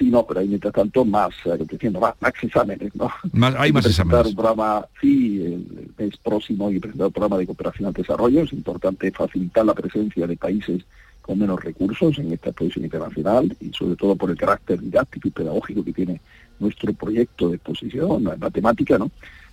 [0.00, 3.10] Sí, no, pero hay mientras tanto más, eh, diciendo, más, más, exámenes, ¿no?
[3.58, 4.28] hay más exámenes.
[4.28, 8.40] un programa, sí, el mes próximo y presentar un programa de cooperación al desarrollo.
[8.40, 10.86] Es importante facilitar la presencia de países
[11.20, 15.32] con menos recursos en esta exposición internacional y sobre todo por el carácter didáctico y
[15.32, 16.18] pedagógico que tiene
[16.58, 19.10] nuestro proyecto de exposición, la matemática, ¿no?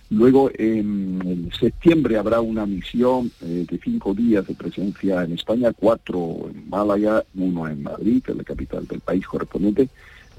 [0.08, 6.48] Luego, en, septiembre habrá una misión eh, de cinco días de presencia en España, cuatro
[6.48, 9.90] en Málaga, uno en Madrid, que es la capital del país correspondiente,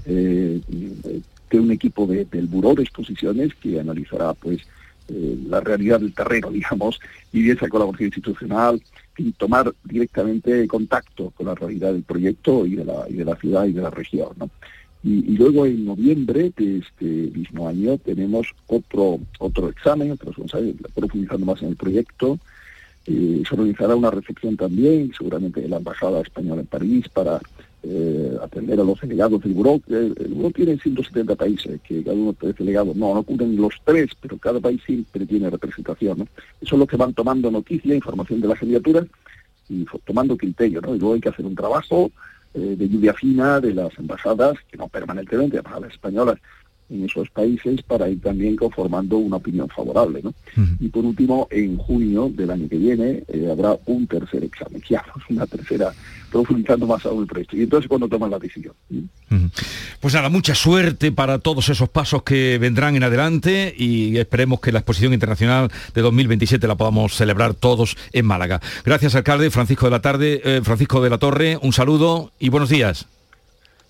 [0.05, 0.61] eh,
[1.49, 4.59] de un equipo del Buró de Exposiciones que analizará pues
[5.07, 6.99] eh, la realidad del terreno, digamos,
[7.33, 8.81] y esa colaboración institucional,
[9.17, 13.35] y tomar directamente contacto con la realidad del proyecto y de la, y de la
[13.35, 14.29] ciudad y de la región.
[14.37, 14.49] ¿no?
[15.03, 20.33] Y, luego en noviembre de este mismo año tenemos otro otro examen, otro,
[20.93, 22.37] profundizando más en el proyecto.
[23.05, 27.39] Eh, se organizará una recepción también, seguramente de la Embajada Española en París, para
[27.83, 29.79] eh, atender a los delegados del Buró.
[29.87, 34.09] El, Buró tiene 170 países, que cada uno tres delegados, no, no cubren los tres,
[34.19, 36.19] pero cada país siempre tiene representación.
[36.19, 36.27] ¿no?
[36.61, 39.05] Eso es lo que van tomando noticia, información de las candidaturas
[39.69, 40.81] y tomando criterio.
[40.81, 40.95] ¿no?
[40.95, 42.11] Y luego hay que hacer un trabajo
[42.53, 46.39] eh, de lluvia fina de las embajadas, que no permanentemente, embajadas españolas
[46.89, 50.21] en esos países para ir también conformando una opinión favorable.
[50.23, 50.33] ¿no?
[50.79, 55.03] Y por último, en junio del año que viene eh, habrá un tercer examen, ya
[55.29, 55.93] una tercera,
[56.31, 57.57] profundizando más aún el proyecto.
[57.57, 58.73] Y entonces cuando toman la decisión.
[59.99, 64.71] Pues nada, mucha suerte para todos esos pasos que vendrán en adelante y esperemos que
[64.71, 68.61] la exposición internacional de 2027 la podamos celebrar todos en Málaga.
[68.85, 72.69] Gracias, alcalde Francisco de la Tarde, eh, Francisco de la Torre, un saludo y buenos
[72.69, 73.07] días.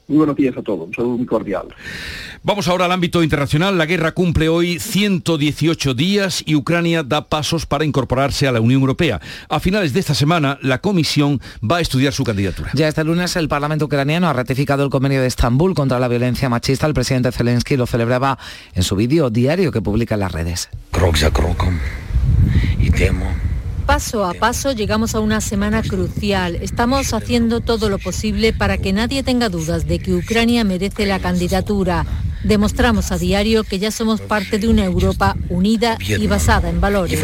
[0.09, 1.67] Muy buenos días a todos, un saludo muy cordial.
[2.41, 3.77] Vamos ahora al ámbito internacional.
[3.77, 8.81] La guerra cumple hoy 118 días y Ucrania da pasos para incorporarse a la Unión
[8.81, 9.21] Europea.
[9.49, 12.71] A finales de esta semana, la Comisión va a estudiar su candidatura.
[12.73, 16.49] Ya este lunes el Parlamento ucraniano ha ratificado el convenio de Estambul contra la violencia
[16.49, 16.87] machista.
[16.87, 18.39] El presidente Zelensky lo celebraba
[18.73, 20.69] en su vídeo diario que publica en las redes
[23.89, 26.57] paso a paso llegamos a una semana crucial.
[26.61, 31.17] Estamos haciendo todo lo posible para que nadie tenga dudas de que Ucrania merece la
[31.17, 32.05] candidatura.
[32.43, 37.19] Demostramos a diario que ya somos parte de una Europa unida y basada en valores.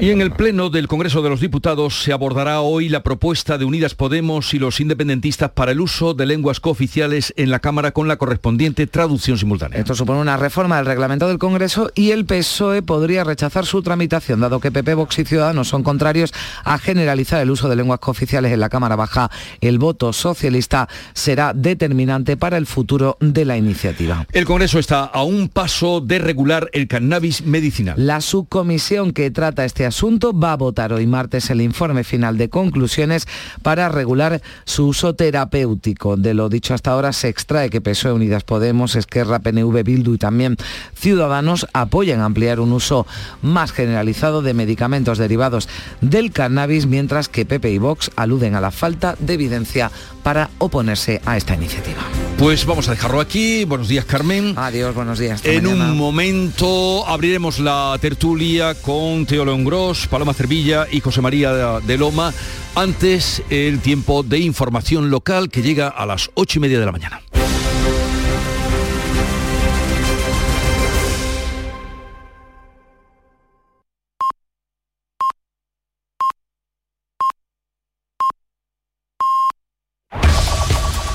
[0.00, 3.64] Y en el Pleno del Congreso de los Diputados se abordará hoy la propuesta de
[3.64, 8.08] Unidas Podemos y los independentistas para el uso de lenguas cooficiales en la Cámara con
[8.08, 9.78] la correspondiente traducción simultánea.
[9.78, 14.40] Esto supone una reforma del reglamento del Congreso y el PSOE podría rechazar su tramitación,
[14.40, 16.32] dado que PP, Vox y Ciudadanos son contrarios
[16.64, 19.30] a generalizar el uso de lenguas cooficiales en la Cámara Baja.
[19.60, 24.26] El voto socialista será determinante para el futuro de la iniciativa.
[24.32, 27.94] El Congreso está a un paso de regular el cannabis medicinal.
[27.96, 32.38] La subcomisión que que trata este asunto va a votar hoy martes el informe final
[32.38, 33.28] de conclusiones
[33.60, 36.16] para regular su uso terapéutico.
[36.16, 40.16] De lo dicho hasta ahora se extrae que PSOE, Unidas Podemos, Esquerra, PNV, Bildu y
[40.16, 40.56] también
[40.94, 43.06] Ciudadanos apoyan ampliar un uso
[43.42, 45.68] más generalizado de medicamentos derivados
[46.00, 49.90] del cannabis, mientras que PP y Vox aluden a la falta de evidencia
[50.22, 52.00] para oponerse a esta iniciativa.
[52.38, 53.64] Pues vamos a dejarlo aquí.
[53.64, 54.54] Buenos días, Carmen.
[54.56, 55.44] Adiós, buenos días.
[55.44, 61.80] En un momento abriremos la tertulia con Teo León Gros, Paloma Cervilla y José María
[61.80, 62.32] de Loma.
[62.74, 66.92] Antes, el tiempo de información local que llega a las ocho y media de la
[66.92, 67.20] mañana.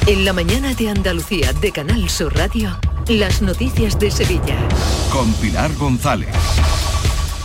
[0.07, 2.77] En la mañana de Andalucía de Canal Sur Radio,
[3.07, 4.57] las noticias de Sevilla.
[5.11, 6.35] Con Pilar González.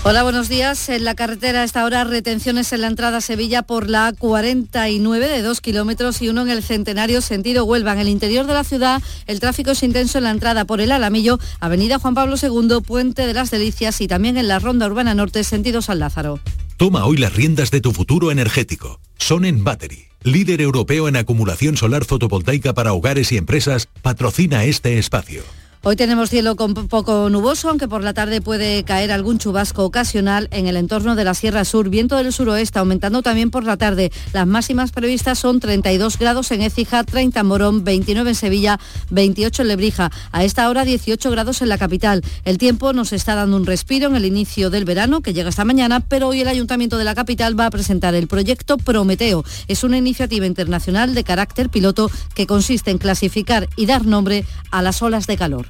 [0.03, 0.89] Hola, buenos días.
[0.89, 5.19] En la carretera a esta hora retenciones en la entrada a Sevilla por la A49
[5.19, 7.93] de 2 kilómetros y uno en el Centenario sentido Huelva.
[7.93, 10.91] En el interior de la ciudad el tráfico es intenso en la entrada por el
[10.93, 15.15] Alamillo, Avenida Juan Pablo II, Puente de las Delicias y también en la Ronda Urbana
[15.15, 16.41] Norte sentido San Lázaro.
[16.79, 19.01] Toma hoy las riendas de tu futuro energético.
[19.19, 24.99] Son en Battery líder europeo en acumulación solar fotovoltaica para hogares y empresas, patrocina este
[24.99, 25.43] espacio.
[25.83, 30.47] Hoy tenemos cielo con poco nuboso, aunque por la tarde puede caer algún chubasco ocasional
[30.51, 31.89] en el entorno de la Sierra Sur.
[31.89, 34.13] Viento del suroeste aumentando también por la tarde.
[34.35, 39.63] Las máximas previstas son 32 grados en Écija, 30 en Morón, 29 en Sevilla, 28
[39.63, 40.11] en Lebrija.
[40.33, 42.23] A esta hora 18 grados en la capital.
[42.45, 45.65] El tiempo nos está dando un respiro en el inicio del verano, que llega esta
[45.65, 49.45] mañana, pero hoy el Ayuntamiento de la capital va a presentar el proyecto Prometeo.
[49.67, 54.83] Es una iniciativa internacional de carácter piloto que consiste en clasificar y dar nombre a
[54.83, 55.70] las olas de calor.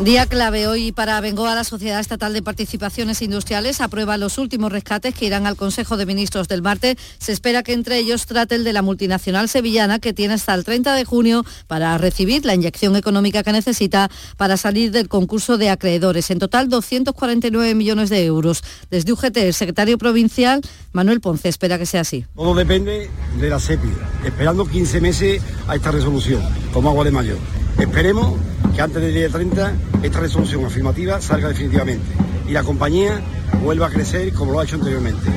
[0.00, 5.12] Día clave hoy para Bengoa, la Sociedad Estatal de Participaciones Industriales aprueba los últimos rescates
[5.12, 6.94] que irán al Consejo de Ministros del martes.
[7.18, 10.62] Se espera que entre ellos trate el de la multinacional sevillana que tiene hasta el
[10.62, 15.68] 30 de junio para recibir la inyección económica que necesita para salir del concurso de
[15.68, 16.30] acreedores.
[16.30, 18.62] En total 249 millones de euros.
[18.92, 20.60] Desde UGT, el secretario provincial
[20.92, 22.24] Manuel Ponce espera que sea así.
[22.36, 23.90] Todo depende de la SEPI,
[24.24, 26.40] esperando 15 meses a esta resolución,
[26.72, 27.36] como agua de mayo.
[27.78, 28.34] Esperemos
[28.74, 32.04] que antes del día 30 esta resolución afirmativa salga definitivamente
[32.48, 33.20] y la compañía
[33.62, 35.30] vuelva a crecer como lo ha hecho anteriormente.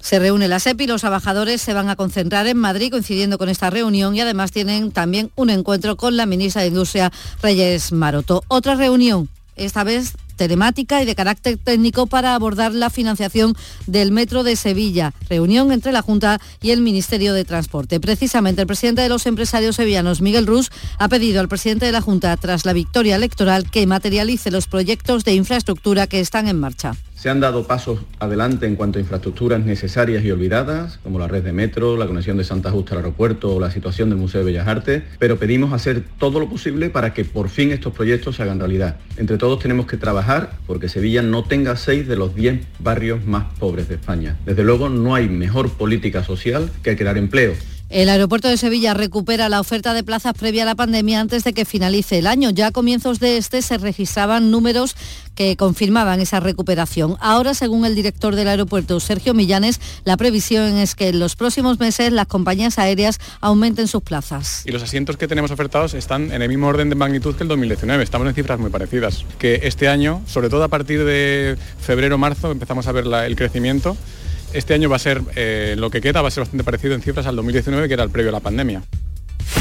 [0.00, 3.70] Se reúne la SEPI, los trabajadores se van a concentrar en Madrid coincidiendo con esta
[3.70, 7.10] reunión y además tienen también un encuentro con la ministra de Industria,
[7.42, 8.44] Reyes Maroto.
[8.48, 14.42] Otra reunión, esta vez telemática y de carácter técnico para abordar la financiación del Metro
[14.42, 15.12] de Sevilla.
[15.28, 18.00] Reunión entre la Junta y el Ministerio de Transporte.
[18.00, 22.00] Precisamente el presidente de los empresarios sevillanos, Miguel Rus, ha pedido al presidente de la
[22.00, 26.94] Junta, tras la victoria electoral, que materialice los proyectos de infraestructura que están en marcha.
[27.24, 31.42] Se han dado pasos adelante en cuanto a infraestructuras necesarias y olvidadas, como la red
[31.42, 34.44] de metro, la conexión de Santa Justa al aeropuerto o la situación del Museo de
[34.44, 38.42] Bellas Artes, pero pedimos hacer todo lo posible para que por fin estos proyectos se
[38.42, 38.98] hagan realidad.
[39.16, 43.46] Entre todos tenemos que trabajar porque Sevilla no tenga seis de los diez barrios más
[43.58, 44.36] pobres de España.
[44.44, 47.54] Desde luego no hay mejor política social que crear empleo.
[47.94, 51.52] El aeropuerto de Sevilla recupera la oferta de plazas previa a la pandemia antes de
[51.52, 52.50] que finalice el año.
[52.50, 54.96] Ya a comienzos de este se registraban números
[55.36, 57.16] que confirmaban esa recuperación.
[57.20, 61.78] Ahora, según el director del aeropuerto, Sergio Millanes, la previsión es que en los próximos
[61.78, 64.64] meses las compañías aéreas aumenten sus plazas.
[64.66, 67.48] Y los asientos que tenemos ofertados están en el mismo orden de magnitud que el
[67.48, 68.02] 2019.
[68.02, 69.24] Estamos en cifras muy parecidas.
[69.38, 73.96] Que este año, sobre todo a partir de febrero-marzo, empezamos a ver el crecimiento
[74.54, 77.02] este año va a ser, eh, lo que queda va a ser bastante parecido en
[77.02, 78.82] cifras al 2019, que era el previo a la pandemia.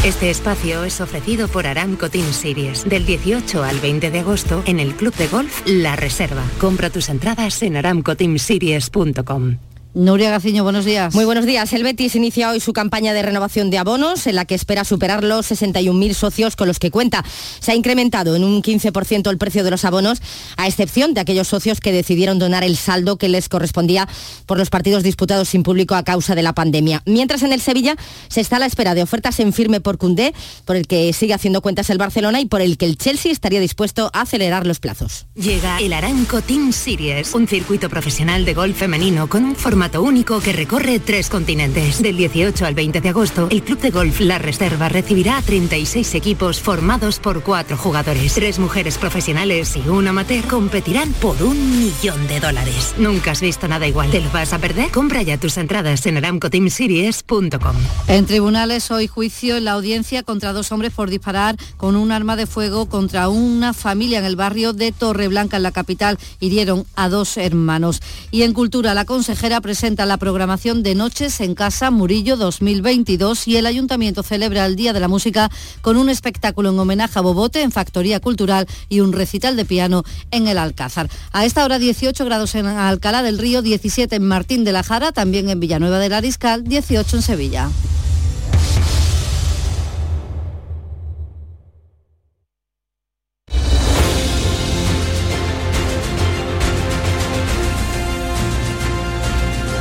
[0.05, 2.87] Este espacio es ofrecido por Aramco Team Series.
[2.87, 6.43] Del 18 al 20 de agosto, en el Club de Golf La Reserva.
[6.59, 9.57] Compra tus entradas en aramcoteamseries.com.
[9.95, 11.13] Nuria Gaciño, buenos días.
[11.13, 11.71] Muy buenos días.
[11.71, 15.23] El Betis inicia hoy su campaña de renovación de abonos, en la que espera superar
[15.23, 17.23] los 61.000 socios con los que cuenta.
[17.59, 20.19] Se ha incrementado en un 15% el precio de los abonos,
[20.57, 24.09] a excepción de aquellos socios que decidieron donar el saldo que les correspondía
[24.47, 27.03] por los partidos disputados sin público a causa de la pandemia.
[27.05, 27.95] Mientras en el Sevilla
[28.29, 30.33] se está a la espera de ofertas en firme por Cundé,
[30.65, 33.59] por el que sigue haciendo cuentas el Barcelona y por el que el Chelsea estaría
[33.59, 35.27] dispuesto a acelerar los plazos.
[35.35, 40.01] Llega el Aranco Team Series, un circuito profesional de golf femenino con un formato formato
[40.01, 42.01] único que recorre tres continentes.
[42.01, 46.15] Del 18 al 20 de agosto, el Club de Golf La Reserva recibirá a 36
[46.15, 48.33] equipos formados por cuatro jugadores.
[48.33, 52.95] Tres mujeres profesionales y un amateur competirán por un millón de dólares.
[52.97, 54.09] Nunca has visto nada igual.
[54.09, 54.89] ¿Te lo vas a perder?
[54.89, 57.75] Compra ya tus entradas en aramcoteamseries.com.
[58.07, 62.37] En tribunales hoy juicio en la audiencia contra dos hombres por disparar con un arma
[62.37, 66.17] de fuego contra una familia en el barrio de Torreblanca, en la capital.
[66.39, 67.99] Hirieron a dos hermanos.
[68.31, 73.57] Y en cultura, la consejera presenta la programación de Noches en Casa Murillo 2022 y
[73.57, 75.49] el ayuntamiento celebra el Día de la Música
[75.81, 80.03] con un espectáculo en homenaje a Bobote en Factoría Cultural y un recital de piano
[80.29, 81.09] en el Alcázar.
[81.31, 85.11] A esta hora 18 grados en Alcalá del Río, 17 en Martín de la Jara,
[85.11, 87.69] también en Villanueva del Ariscal, 18 en Sevilla.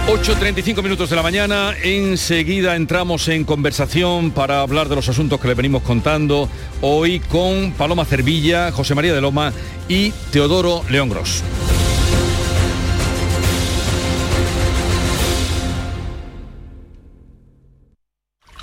[0.06, 1.74] ...8.35 minutos de la mañana...
[1.82, 4.32] ...enseguida entramos en conversación...
[4.32, 6.48] ...para hablar de los asuntos que le venimos contando...
[6.80, 8.72] ...hoy con Paloma Cervilla...
[8.72, 9.52] ...José María de Loma...
[9.88, 11.44] ...y Teodoro León Gros.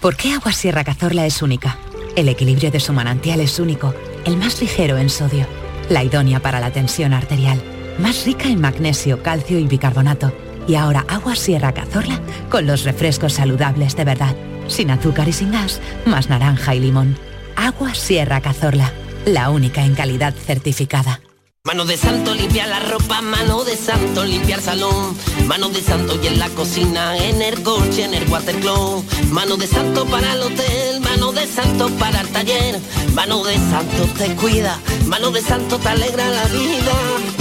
[0.01, 1.77] ¿Por qué Agua Sierra Cazorla es única?
[2.15, 3.93] El equilibrio de su manantial es único,
[4.25, 5.45] el más ligero en sodio,
[5.89, 7.61] la idónea para la tensión arterial,
[7.97, 10.48] más rica en magnesio, calcio y bicarbonato.
[10.67, 14.35] Y ahora Agua Sierra Cazorla con los refrescos saludables de verdad,
[14.67, 17.17] sin azúcar y sin gas, más naranja y limón.
[17.55, 18.91] Agua Sierra Cazorla,
[19.25, 21.19] la única en calidad certificada.
[21.65, 26.27] Mano de santo limpiar la ropa, mano de santo limpiar salón, mano de santo y
[26.27, 30.98] en la cocina, en el coche, en el watercloak, mano de santo para el hotel,
[31.29, 32.79] mano de santo para el taller,
[33.13, 36.93] mano de santo te cuida, mano de santo te alegra la vida,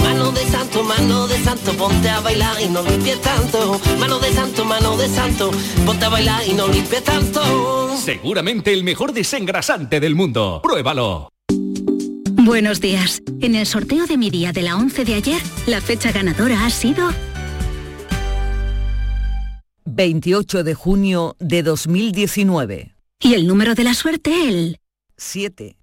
[0.03, 4.31] mano de santo, mano de santo, ponte a bailar y no limpies tanto, mano de
[4.31, 5.49] santo, mano de santo,
[5.87, 7.97] ponte a bailar y no limpies tanto.
[7.97, 10.59] Seguramente el mejor desengrasante del mundo.
[10.61, 11.29] Pruébalo.
[12.33, 13.23] Buenos días.
[13.41, 16.69] En el sorteo de mi día de la 11 de ayer, la fecha ganadora ha
[16.69, 17.09] sido
[19.85, 22.98] 28 de junio de 2019.
[23.21, 24.79] Y el número de la suerte el
[25.17, 25.75] 7.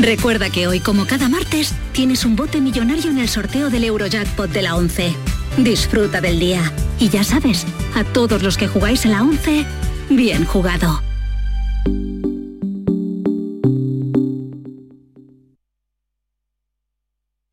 [0.00, 4.50] Recuerda que hoy, como cada martes, tienes un bote millonario en el sorteo del Eurojackpot
[4.50, 5.14] de la 11.
[5.58, 6.72] Disfruta del día.
[7.00, 9.64] Y ya sabes, a todos los que jugáis a la 11,
[10.10, 11.02] bien jugado.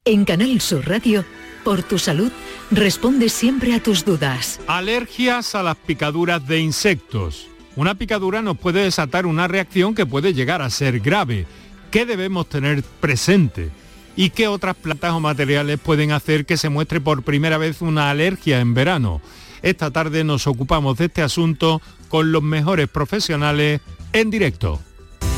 [0.07, 1.25] En Canal Sur Radio,
[1.63, 2.31] por tu salud,
[2.69, 4.59] responde siempre a tus dudas.
[4.67, 7.47] Alergias a las picaduras de insectos.
[7.75, 11.45] Una picadura nos puede desatar una reacción que puede llegar a ser grave.
[11.91, 13.69] ¿Qué debemos tener presente?
[14.15, 18.09] ¿Y qué otras plantas o materiales pueden hacer que se muestre por primera vez una
[18.09, 19.21] alergia en verano?
[19.61, 23.81] Esta tarde nos ocupamos de este asunto con los mejores profesionales
[24.13, 24.79] en directo.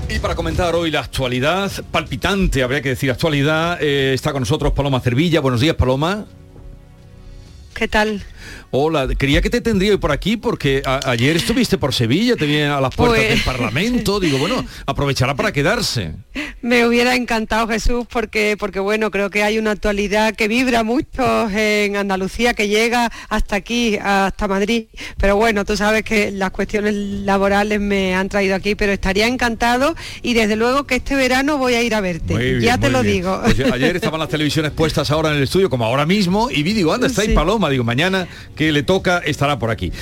[0.09, 4.73] Y para comentar hoy la actualidad, palpitante, habría que decir actualidad, eh, está con nosotros
[4.73, 5.41] Paloma Cervilla.
[5.41, 6.25] Buenos días, Paloma.
[7.75, 8.23] ¿Qué tal?
[8.71, 12.61] Hola, quería que te tendría hoy por aquí porque ayer estuviste por Sevilla, te vi
[12.61, 14.21] a las puertas Pues- del Parlamento.
[14.25, 16.13] Digo, bueno, aprovechará para quedarse.
[16.63, 21.49] Me hubiera encantado Jesús porque, porque bueno, creo que hay una actualidad que vibra mucho
[21.51, 24.87] en Andalucía, que llega hasta aquí, hasta Madrid.
[25.19, 29.95] Pero bueno, tú sabes que las cuestiones laborales me han traído aquí, pero estaría encantado
[30.23, 32.35] y desde luego que este verano voy a ir a verte.
[32.37, 33.15] Bien, ya te lo bien.
[33.17, 33.41] digo.
[33.45, 36.73] Pues ayer estaban las televisiones puestas ahora en el estudio, como ahora mismo, y vi,
[36.73, 37.35] digo, anda, está ahí Sí.
[37.35, 39.93] Paloma, digo, mañana que le toca estará por aquí.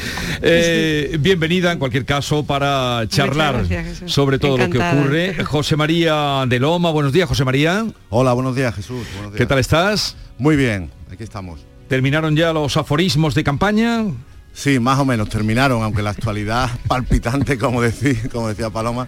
[0.43, 5.45] Eh, bienvenida en cualquier caso para charlar gracias, sobre todo lo que ocurre.
[5.45, 7.87] José María de Loma, buenos días, José María.
[8.11, 9.07] Hola, buenos días, Jesús.
[9.17, 10.17] Buenos ¿Qué tal estás?
[10.39, 11.61] Muy bien, aquí estamos.
[11.89, 14.05] ¿Terminaron ya los aforismos de campaña?
[14.53, 19.07] Sí, más o menos terminaron, aunque la actualidad palpitante, como, decía, como decía Paloma,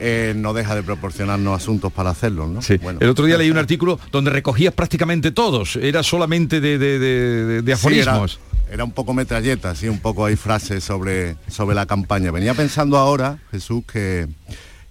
[0.00, 2.62] eh, no deja de proporcionarnos asuntos para hacerlos, ¿no?
[2.62, 2.76] Sí.
[2.78, 6.98] Bueno, El otro día leí un artículo donde recogías prácticamente todos, era solamente de, de-
[6.98, 8.38] de- de sí, era, aforismos.
[8.70, 12.30] era un poco metralleta, sí, un poco hay frases sobre, sobre la campaña.
[12.30, 14.26] Venía pensando ahora, Jesús, que,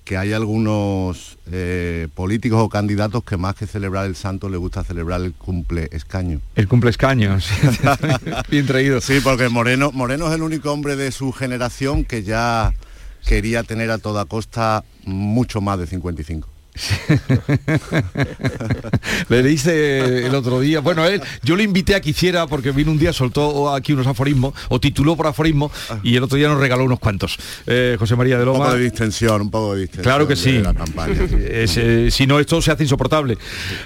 [0.03, 4.83] que hay algunos eh, políticos o candidatos que más que celebrar el santo les gusta
[4.83, 6.41] celebrar el cumple escaño.
[6.55, 7.53] El cumple escaño, sí.
[8.49, 8.99] bien traído.
[9.01, 12.73] Sí, porque Moreno, Moreno es el único hombre de su generación que ya
[13.25, 16.52] quería tener a toda costa mucho más de 55.
[19.29, 22.91] Le dice el otro día, bueno, él, yo le invité a que hiciera, porque vino
[22.91, 25.71] un día, soltó aquí unos aforismos, o tituló por aforismo,
[26.03, 27.37] y el otro día nos regaló unos cuantos.
[27.67, 28.59] Eh, José María de Loma.
[28.59, 30.03] Un poco de distensión, un poco de distensión.
[30.03, 30.59] Claro que sí.
[30.59, 31.13] La campaña.
[31.13, 33.37] Es, eh, si no, esto se hace insoportable.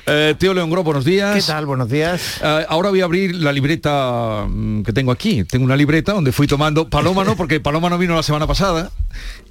[0.05, 1.35] Eh, Teo León Gro, buenos días.
[1.35, 1.65] ¿Qué tal?
[1.65, 2.39] Buenos días.
[2.41, 5.43] Eh, ahora voy a abrir la libreta mm, que tengo aquí.
[5.43, 8.91] Tengo una libreta donde fui tomando, Paloma no, porque Paloma no vino la semana pasada,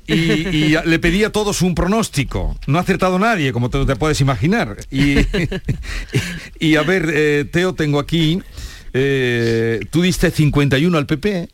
[0.06, 2.58] y, y le pedí a todos un pronóstico.
[2.66, 4.76] No ha acertado nadie, como te, te puedes imaginar.
[4.90, 5.16] Y,
[6.60, 8.40] y a ver, eh, Teo, tengo aquí,
[8.92, 11.48] eh, tú diste 51 al PP,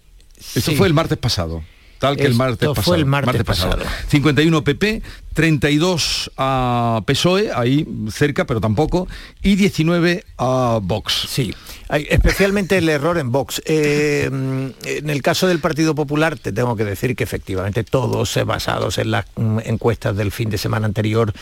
[0.54, 0.76] esto Sí.
[0.76, 1.62] fue el martes pasado.
[2.02, 2.84] Tal que el martes Esto pasado.
[2.84, 3.78] fue el martes pasado.
[4.08, 5.02] 51 PP,
[5.34, 9.06] 32 a PSOE, ahí cerca, pero tampoco,
[9.40, 11.26] y 19 a Vox.
[11.28, 11.54] Sí,
[11.88, 13.62] especialmente el error en Vox.
[13.66, 18.98] Eh, en el caso del Partido Popular te tengo que decir que efectivamente todos basados
[18.98, 21.32] en las mm, encuestas del fin de semana anterior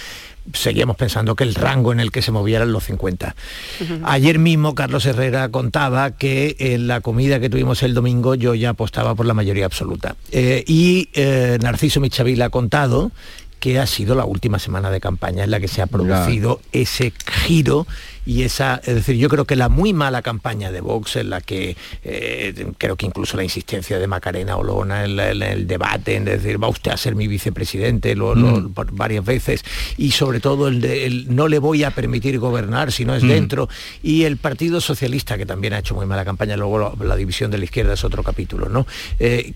[0.52, 3.34] seguíamos pensando que el rango en el que se movieran los 50.
[4.04, 8.70] Ayer mismo Carlos Herrera contaba que en la comida que tuvimos el domingo yo ya
[8.70, 10.16] apostaba por la mayoría absoluta.
[10.32, 13.12] Eh, y eh, Narciso Michavila ha contado
[13.60, 17.12] que ha sido la última semana de campaña en la que se ha producido ese
[17.26, 17.86] giro
[18.26, 21.40] y esa, es decir, yo creo que la muy mala campaña de Vox en la
[21.40, 26.16] que eh, creo que incluso la insistencia de Macarena Olona en, la- en el debate,
[26.16, 28.72] en decir, va usted a ser mi vicepresidente lo- lo- Mm.
[28.74, 29.64] por varias veces,
[29.96, 33.22] y sobre todo el, de, el no le voy a permitir gobernar si no es
[33.24, 33.28] Mm.
[33.28, 33.68] dentro,
[34.02, 37.50] y el Partido Socialista, que también ha hecho muy mala campaña, luego lo- la división
[37.50, 38.86] de la izquierda es otro capítulo, ¿no?
[39.18, 39.52] Eh,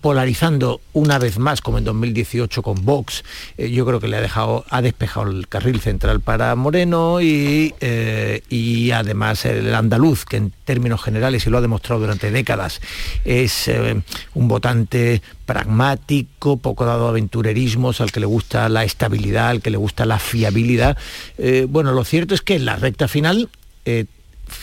[0.00, 3.22] polarizando una vez más como en 2018 con Vox
[3.56, 7.74] eh, yo creo que le ha dejado ha despejado el carril central para Moreno y,
[7.80, 7.99] eh,
[8.48, 12.80] y además el andaluz que en términos generales y lo ha demostrado durante décadas
[13.24, 14.00] es eh,
[14.34, 19.70] un votante pragmático poco dado a aventurerismos al que le gusta la estabilidad al que
[19.70, 20.96] le gusta la fiabilidad.
[21.38, 23.48] Eh, bueno lo cierto es que en la recta final
[23.84, 24.04] eh,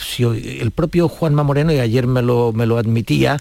[0.02, 3.38] si el propio Juanma Moreno, y ayer me lo, me lo admitía,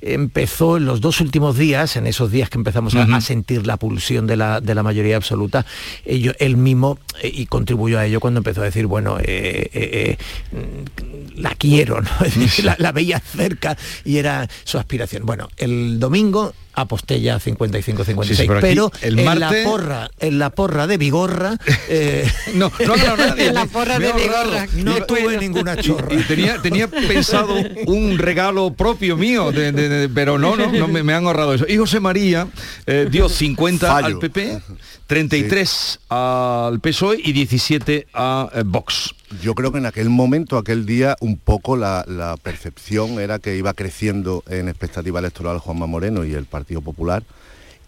[0.00, 3.76] empezó en los dos últimos días, en esos días que empezamos a- a, sentir la
[3.76, 5.66] pulsión de la, de la mayoría absoluta,
[6.04, 10.16] ello- él mismo, eh, y contribuyó a ello cuando empezó a decir, bueno, eh, eh,
[10.52, 12.10] mm, la quiero, ¿no?
[12.78, 15.24] La veía cerca y era su aspiración.
[15.24, 20.10] Bueno, el domingo aposté ya 55-56, Sí, sí, pero pero, el en martes- la porra,
[20.20, 21.56] en la porra de Vigorra,
[21.88, 23.48] eh, no, no ha nadie.
[23.48, 24.12] en la porra de.
[24.12, 26.14] Vigorra no tuve ninguna chorra.
[26.14, 27.54] Y tenía, tenía pensado
[27.86, 31.54] un regalo propio mío, de- de- de- pero no, no, no me, me han ahorrado
[31.54, 31.66] eso.
[31.68, 32.46] Y José María
[32.86, 34.06] eh, dio 50 Fallo.
[34.06, 34.60] al PP,
[35.06, 39.14] 33 al PSOE y 17 a eh, Vox.
[39.42, 43.74] Yo creo que en aquel momento, aquel día, un poco la, percepción era que iba
[43.74, 47.22] creciendo en expectativa electoral Juanma Moreno y el Partido Popular.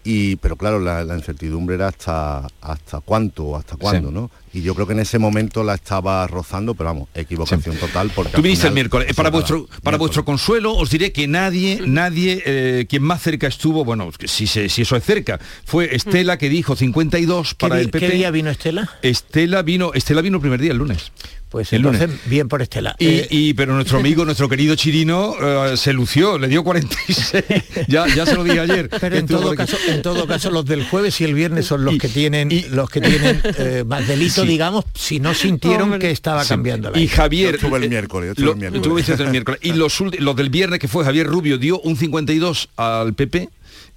[0.03, 4.13] Y, pero claro, la, la incertidumbre era hasta hasta cuánto o hasta cuándo, Sí.
[4.15, 4.31] ¿no?
[4.53, 8.11] Y yo creo que en ese momento la estaba rozando, pero vamos, equivocación total.
[8.13, 9.09] Porque Tú viniste el miércoles.
[9.09, 13.47] Eh, Para vuestro, para vuestro consuelo os diré que nadie, nadie, eh, quien más cerca
[13.47, 17.79] estuvo, bueno, si, se- si eso es cerca, fue Estela que dijo 52 ¿Qué, para
[17.79, 18.07] el PP.
[18.07, 18.89] qué día vino Estela?
[19.03, 21.11] Estela vino, Estela vino el primer día, el lunes.
[21.51, 22.21] Pues El entonces, lunes.
[22.27, 22.95] bien por Estela.
[22.97, 27.43] Y, Eh, y- pero nuestro amigo, nuestro querido Chirino, eh, se lució, le dio 46.
[27.89, 28.89] ya, ya se lo dije ayer.
[29.01, 31.97] Pero en todo, caso, en todo caso, los del jueves y el viernes son los
[31.97, 34.47] que tienen los que tienen eh, más delito, Sí.
[34.47, 36.49] digamos, si no sintieron que estaba Sí.
[36.49, 37.15] cambiando la Y idea.
[37.17, 37.57] Javier...
[37.59, 39.05] Yo el miércoles, yo lo- el miércoles.
[39.05, 39.59] tú el miércoles.
[39.61, 43.49] Y los, los del viernes, que fue Javier Rubio, dio un 52 al PP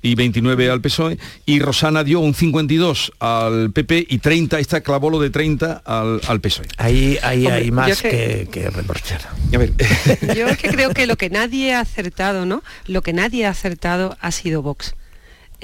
[0.04, 5.08] y 29 al PSOE, y Rosana dio un 52 al PP y 30, esta clavó
[5.08, 6.66] lo de 30 al, al PSOE.
[6.76, 9.22] Ahí, ahí Hombre, hay más que- que, que reprochar.
[9.54, 9.72] A ver,
[10.36, 12.62] Yo es que creo que lo que nadie ha acertado, ¿no?
[12.86, 14.94] Lo que nadie ha acertado ha sido Vox.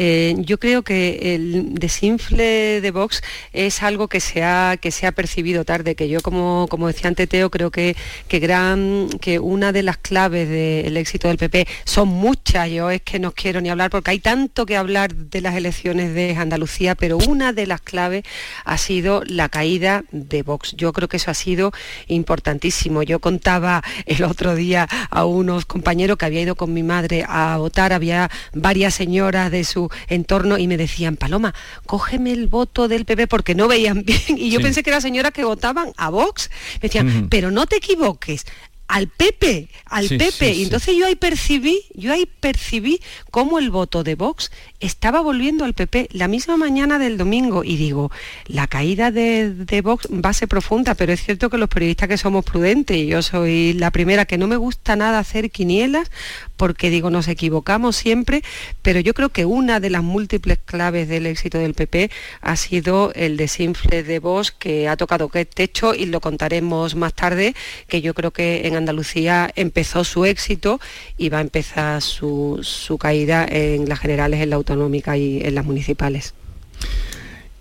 [0.02, 3.20] Eh, yo creo que el desinfle de Vox
[3.52, 7.08] es algo que se ha, que se ha percibido tarde, que yo como, como decía
[7.08, 7.94] ante Teo, creo que,
[8.26, 13.02] que, gran, que una de las claves del éxito del PP son muchas, yo es
[13.02, 16.94] que no quiero ni hablar porque hay tanto que hablar de las elecciones de Andalucía,
[16.94, 18.24] pero una de las claves
[18.64, 20.74] ha sido la caída de Vox.
[20.78, 21.72] Yo creo que eso ha sido
[22.06, 23.02] importantísimo.
[23.02, 27.58] Yo contaba el otro día a unos compañeros que había ido con mi madre a
[27.58, 31.54] votar, había varias señoras de su entorno y me decían, Paloma,
[31.86, 34.20] cógeme el voto del PP porque no veían bien.
[34.36, 34.64] Y yo Sí.
[34.64, 36.50] pensé que eran señoras que votaban a Vox.
[36.74, 38.46] Me decían, pero no te equivoques.
[38.90, 40.32] Al Pepe, al Sí, Pepe.
[40.32, 40.62] sí, y sí.
[40.64, 45.74] entonces yo ahí percibí, yo ahí percibí cómo el voto de Vox estaba volviendo al
[45.74, 47.62] PP la misma mañana del domingo.
[47.62, 48.10] Y digo,
[48.46, 52.08] la caída de, de Vox va a ser profunda, pero es cierto que los periodistas
[52.08, 56.10] que somos prudentes, y yo soy la primera que no me gusta nada hacer quinielas,
[56.56, 58.42] porque digo, nos equivocamos siempre,
[58.82, 62.10] pero yo creo que una de las múltiples claves del éxito del PP
[62.40, 67.14] ha sido el desinfle de Vox que ha tocado que techo y lo contaremos más
[67.14, 67.54] tarde,
[67.86, 70.80] que yo creo que en Andalucía empezó su éxito
[71.16, 72.60] y va a empezar su,
[72.98, 76.34] caída en las generales, en la autonómica y en las municipales.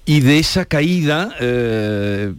[0.06, 2.34] Y de esa caída, eh,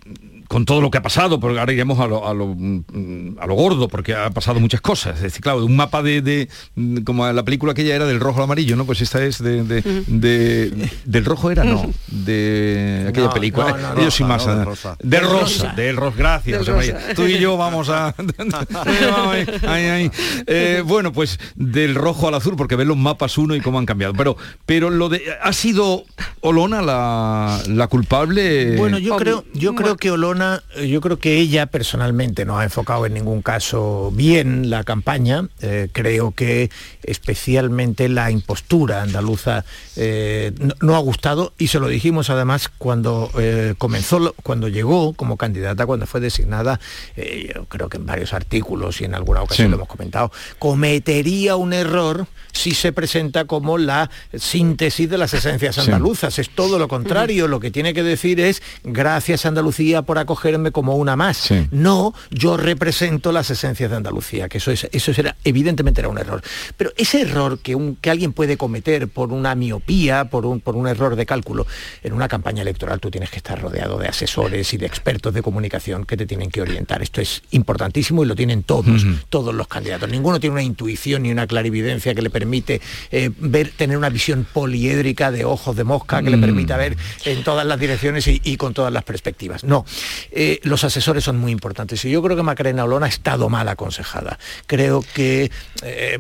[0.51, 3.47] con todo lo que ha pasado, porque ahora iremos a lo, a lo, mm, a
[3.47, 5.15] lo gordo, porque ha pasado muchas cosas.
[5.19, 8.39] Es decir, claro, un mapa de, de, mm, como la película aquella era del rojo
[8.39, 8.85] al amarillo, ¿no?
[8.85, 13.71] Pues esta es de, de- de- del rojo era, no, de aquella No, película.
[13.79, 14.47] no, no, Ellos sí rosa, más.
[14.49, 14.97] no, de eh, rosa.
[15.01, 16.17] Del rosa, del rosa.
[16.19, 17.15] Gracias, José María.
[17.15, 18.13] Tú y yo vamos a.
[19.31, 20.11] Ay, ay, ay.
[20.49, 23.87] Eh, bueno, pues del rojo al azul, porque ven los mapas uno y cómo han
[23.87, 24.15] cambiado.
[24.15, 24.37] Pero,
[24.67, 25.23] pero lo de.
[25.41, 26.05] ¿Ha sido
[26.41, 28.77] Olona la, la culpable?
[28.77, 30.40] Bueno, yo creo, yo creo que Olona,
[30.77, 35.49] eh, yo creo que ella personalmente no ha enfocado en ningún caso bien la campaña.
[35.61, 36.71] Eh, creo que
[37.03, 39.65] especialmente la impostura andaluza
[39.97, 45.13] eh, no, no ha gustado y se lo dijimos además cuando eh, comenzó, cuando llegó
[45.15, 46.81] como candidata, cuando fue designada,
[47.17, 49.71] yo creo que en varios artículos y en alguna ocasión Sí.
[49.71, 55.75] lo hemos comentado, cometería un error si se presenta como la síntesis de las esencias
[55.75, 55.83] Sí.
[55.83, 56.39] andaluzas.
[56.39, 57.47] Es todo lo contrario.
[57.49, 61.49] Lo que tiene que decir es gracias Andalucía por acogerme como una más.
[61.71, 66.19] No, yo represento las esencias de Andalucía, que eso es, eso era, evidentemente era un
[66.19, 66.43] error.
[66.77, 70.77] Pero ese error que, un- que alguien puede cometer por una miopía, por un, por
[70.77, 71.67] un error de cálculo,
[72.03, 75.43] en una campaña electoral tú tienes que estar rodeado de asesores y de expertos de
[75.43, 77.03] comunicación que te tienen que orientar.
[77.03, 80.09] Esto es importantísimo y lo tienen todos, todos los candidatos.
[80.09, 84.47] Ninguno tiene una intuición ni una clarividencia que le permite eh, ver, tener una visión
[84.53, 86.41] poliédrica de ojos de mosca que le Mm.
[86.41, 89.65] permita ver en todas las direcciones y, y con todas las perspectivas.
[89.65, 89.85] No,
[90.31, 93.69] Eh, los asesores son muy importantes y yo creo que Macarena Olona ha estado mal
[93.69, 94.39] aconsejada.
[94.67, 95.51] Creo que
[95.83, 96.19] eh,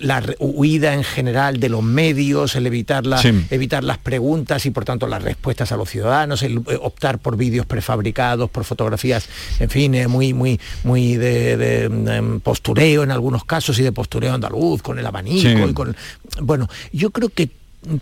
[0.00, 3.30] la huida en general de los medios, el evitar, la- Sí.
[3.50, 7.36] evitar las preguntas y por tanto las respuestas a los ciudadanos, el eh, optar por
[7.36, 9.28] vídeos prefabricados, por fotografías,
[9.60, 11.84] en fin, eh, muy, muy, muy de, de,
[12.16, 15.54] em, postureo en algunos casos y de postureo andaluz, con el abanico Sí.
[15.70, 15.96] y con.
[16.40, 17.48] Bueno, yo creo que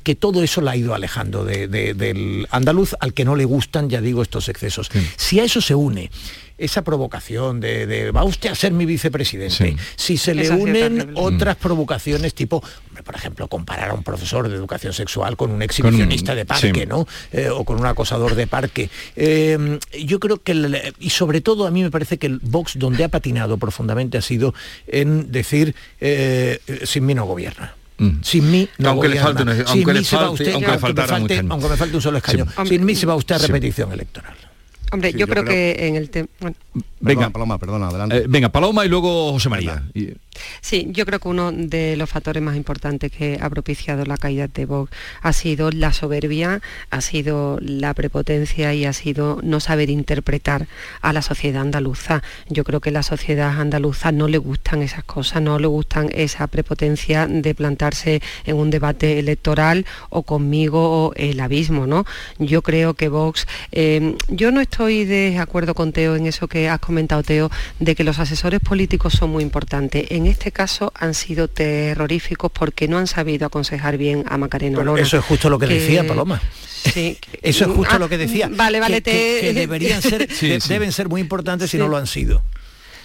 [0.02, 3.44] que todo eso la ha ido alejando de- de- del andaluz al que no le
[3.44, 4.90] gustan, ya digo, estos excesos.
[5.16, 6.10] Si a eso se une
[6.58, 11.56] esa provocación de, de, va usted a ser mi vicepresidente, si se le unen otras
[11.56, 16.34] provocaciones tipo, hombre, por ejemplo, comparar a un profesor de educación sexual con un exhibicionista
[16.34, 16.86] de parque, sí.
[16.86, 17.06] ¿no?
[17.30, 18.88] Eh, o con un acosador de parque.
[19.16, 22.78] Eh, yo creo que, el- y sobre todo a mí me parece que el Vox
[22.78, 24.54] donde ha patinado profundamente ha sido
[24.86, 27.75] en decir, eh, sin mí no gobierna.
[28.22, 29.22] Sin mí no Aunque le gobierna.
[29.24, 31.02] falte una- Sin aunque mí le se va falte- usted- aunque le falte-
[31.48, 32.46] aunque me falte un solo escaño.
[32.62, 32.68] Sí.
[32.68, 33.46] Sin mí se va usted a Sí.
[33.46, 34.34] repetición electoral.
[34.92, 36.28] Hombre, Sí, yo, yo creo, creo- que en el tema...
[37.00, 38.16] Venga, Paloma, perdona, adelante.
[38.18, 39.82] Eh, venga, Paloma y luego José María.
[40.60, 44.48] Sí, yo creo que uno de los factores más importantes que ha propiciado la caída
[44.48, 44.90] de Vox
[45.22, 46.60] ha sido la soberbia,
[46.90, 50.66] ha sido la prepotencia y ha sido no saber interpretar
[51.00, 52.22] a la sociedad andaluza.
[52.48, 56.46] Yo creo que la sociedad andaluza no le gustan esas cosas, no le gustan esa
[56.46, 62.04] prepotencia de plantarse en un debate electoral o conmigo o el abismo, ¿no?
[62.38, 66.65] Yo creo que Vox, eh, yo no estoy de acuerdo con Teo en eso que
[66.68, 67.50] has comentado, Teo,
[67.80, 70.06] de que los asesores políticos son muy importantes.
[70.10, 75.00] En este caso han sido terroríficos porque no han sabido aconsejar bien a Macarena Olona.
[75.02, 76.40] eso es justo lo que decía Paloma.
[76.92, 77.18] Sí.
[77.42, 78.48] Eso es justo Ah, lo que decía.
[78.52, 80.68] Vale, vale, que, te- que deberían ser, Sí, de- sí.
[80.68, 82.42] deben ser muy importantes si no lo han sido.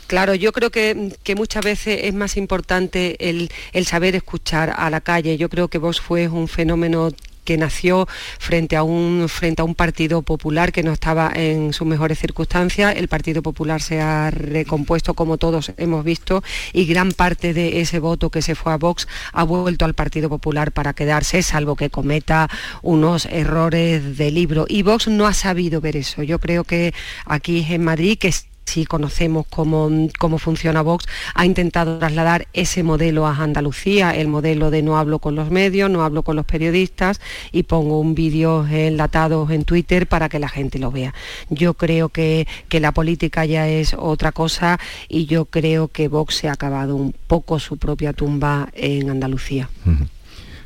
[0.05, 4.89] Claro, yo creo que, que muchas veces es más importante el, el saber escuchar a
[4.91, 5.37] la calle.
[5.37, 7.11] Yo creo que Vox fue un fenómeno
[7.43, 8.07] que nació
[8.39, 12.95] frente a un frente a un partido popular que no estaba en sus mejores circunstancias.
[12.95, 17.99] El Partido Popular se ha recompuesto como todos hemos visto y gran parte de ese
[17.99, 21.89] voto que se fue a Vox ha vuelto al Partido Popular para quedarse, salvo que
[21.89, 22.49] cometa
[22.81, 24.65] unos errores de libro.
[24.67, 26.23] Y Vox no ha sabido ver eso.
[26.23, 26.93] Yo creo que
[27.25, 28.33] aquí en Madrid que
[28.71, 31.05] si conocemos cómo, cómo funciona Vox,
[31.35, 35.89] ha intentado trasladar ese modelo a Andalucía, el modelo de no hablo con los medios,
[35.91, 37.19] no hablo con los periodistas
[37.51, 41.13] y pongo un vídeo enlatado en Twitter para que la gente lo vea.
[41.49, 46.35] Yo creo que, que la política ya es otra cosa y yo creo que Vox
[46.35, 49.69] se ha acabado un poco su propia tumba en Andalucía.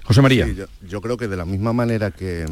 [0.03, 0.45] José María.
[0.45, 2.45] Sí, yo, yo creo que de la misma manera que,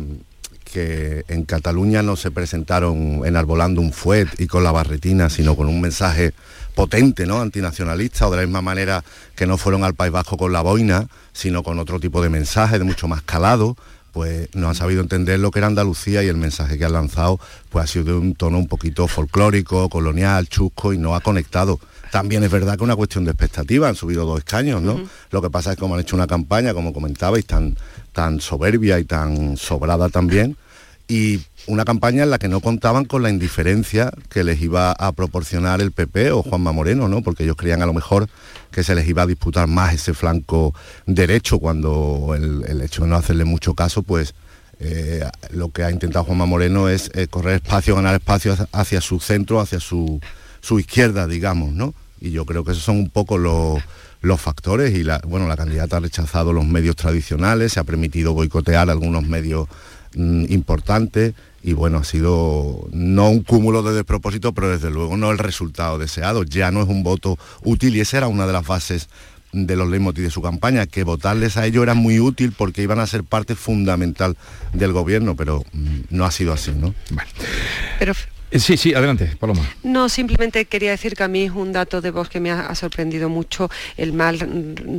[0.74, 5.67] que en Cataluña no se presentaron enarbolando un fuet y con la barretina, sino con
[5.67, 6.34] un mensaje
[6.74, 7.41] potente, ¿no?
[7.41, 9.03] Antinacionalista, o de la misma manera
[9.36, 12.80] que no fueron al País Vasco con la boina, sino con otro tipo de mensaje,
[12.80, 13.78] de mucho más calado,
[14.13, 17.39] pues no han sabido entender lo que era Andalucía y el mensaje que han lanzado
[17.69, 21.80] pues ha sido de un tono un poquito folclórico, colonial, chusco y no ha conectado.
[22.11, 25.01] También es verdad que una cuestión de expectativa, han subido dos escaños, ¿no?
[25.30, 27.76] Lo que pasa es que como han hecho una campaña, como comentabais, tan,
[28.11, 30.57] tan soberbia y tan sobrada también,
[31.08, 35.12] y una campaña en la que no contaban con la indiferencia que les iba a
[35.12, 37.22] proporcionar el PP o Juanma Moreno, ¿no?
[37.22, 38.28] Porque ellos creían a lo mejor
[38.72, 40.74] que se les iba a disputar más ese flanco
[41.06, 44.34] derecho cuando el, hecho de no hacerle mucho caso, pues
[44.80, 49.20] eh, lo que ha intentado Juanma Moreno es eh, correr espacio, ganar espacio hacia, su
[49.20, 50.20] centro, hacia su,
[50.80, 51.93] izquierda, digamos, ¿no?
[52.20, 53.82] Y yo creo que esos son un poco los,
[54.22, 58.89] los factores y bueno, la candidata ha rechazado los medios tradicionales, se ha permitido boicotear
[58.89, 59.68] algunos medios
[60.16, 61.34] Mm, importante
[61.64, 65.97] y bueno, ha sido no un cúmulo de despropósitos, pero desde luego no el resultado
[65.97, 66.43] deseado.
[66.43, 69.09] Ya no es un voto útil y esa era una de las bases
[69.53, 72.99] de los leitmotiv de su campaña, que votarles a ellos era muy útil porque iban
[72.99, 74.36] a ser parte fundamental
[74.74, 76.93] del gobierno, pero mm, no ha sido así, ¿no?
[77.99, 78.16] Pero eh,
[78.60, 79.62] sí, sí, adelante, Paloma.
[79.84, 82.74] No, simplemente quería decir que a mí es un dato de voz que me ha,
[82.76, 84.39] sorprendido mucho el mal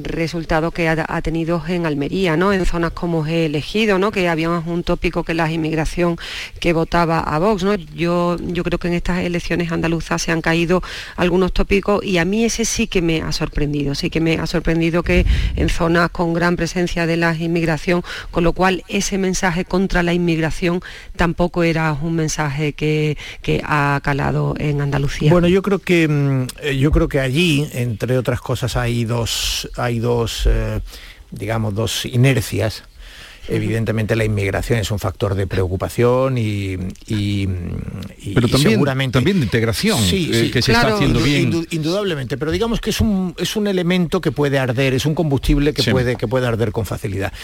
[0.02, 2.52] resultado que ha, tenido en Almería, ¿no?
[2.52, 4.10] En zonas como he elegido, ¿no?
[4.10, 6.16] Que había un tópico que la inmigración
[6.60, 7.74] que votaba a Vox, ¿no?
[7.74, 10.82] Yo, yo creo que en estas elecciones andaluzas se han caído
[11.16, 14.46] algunos tópicos y a mí ese sí que me ha sorprendido, sí que me ha
[14.46, 15.26] sorprendido que
[15.56, 20.12] en zonas con gran presencia de la inmigración, con lo cual ese mensaje contra la
[20.12, 20.80] inmigración
[21.16, 25.30] tampoco era un mensaje que que ha calado en Andalucía.
[25.30, 29.70] Bueno, yo creo que mm, eh, yo creo que allí, entre otras cosas, hay dos,
[29.76, 30.80] hay dos, eh,
[31.30, 32.82] digamos, dos inercias.
[33.46, 36.78] Evidentemente la inmigración es un factor de preocupación y,
[38.32, 41.66] pero también, seguramente también de integración eh, que se está haciendo bien.
[41.70, 45.74] indudablemente, pero digamos que es un, es un elemento que puede arder, es un combustible
[45.74, 47.34] que puede que puede arder con facilidad.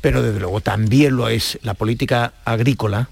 [0.00, 3.10] Pero desde luego también lo es la política agrícola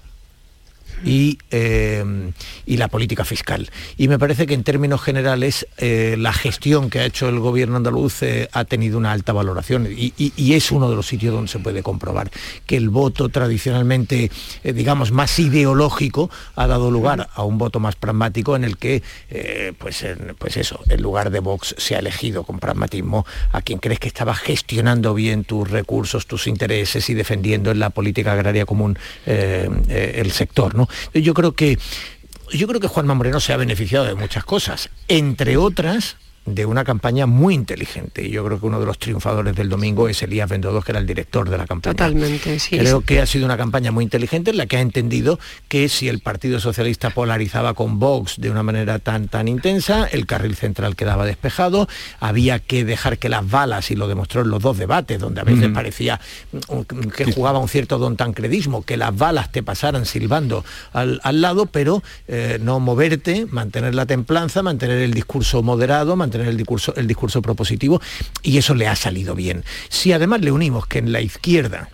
[1.05, 2.31] eh,
[2.65, 3.69] y, la política fiscal.
[3.97, 7.77] Y me parece que en términos generales eh, la gestión que ha hecho el gobierno
[7.77, 10.13] andaluz eh, ha tenido una alta valoración y,
[10.53, 12.31] es uno de los sitios donde se puede comprobar
[12.65, 14.31] que el voto tradicionalmente,
[14.63, 19.03] digamos, más ideológico ha dado lugar a un voto más pragmático en el que,
[19.77, 20.05] pues,
[20.37, 24.07] pues eso, en lugar de Vox se ha elegido con pragmatismo a quien crees que
[24.07, 30.31] estaba gestionando bien tus recursos, tus intereses y defendiendo en la política agraria común el
[30.31, 30.75] sector.
[30.75, 30.88] ¿no?
[31.13, 31.77] Yo creo que
[32.51, 36.17] yo creo que Juanma Moreno se ha beneficiado de muchas cosas, entre otras
[36.55, 38.25] de una campaña muy inteligente.
[38.25, 40.99] Y yo creo que uno de los triunfadores del domingo es Elías Bendodo, que era
[40.99, 41.95] el director de la campaña.
[41.95, 42.77] Totalmente, sí.
[42.77, 46.07] Creo que ha sido una campaña muy inteligente en la que ha entendido que si
[46.07, 50.95] el Partido Socialista polarizaba con Vox de una manera tan, tan intensa, el carril central
[50.95, 51.87] quedaba despejado,
[52.19, 55.43] había que dejar que las balas, y lo demostró en los dos debates, donde a
[55.43, 56.19] veces parecía
[57.15, 62.03] que jugaba un cierto don tancredismo, que las balas te pasaran silbando al, lado, pero
[62.27, 67.41] eh, no moverte, mantener la templanza, mantener el discurso moderado, mantener el discurso, el discurso
[67.41, 68.01] propositivo
[68.41, 69.63] y eso le ha salido bien.
[69.89, 71.89] Si además le unimos que en la izquierda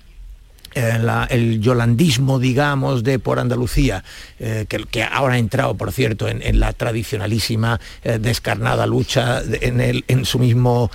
[0.75, 4.03] el yolandismo, digamos, de por Andalucía,
[4.39, 10.39] eh, que, ahora ha entrado, por cierto, en, la tradicionalísima, eh, descarnada lucha en, su
[10.39, 10.89] mismo,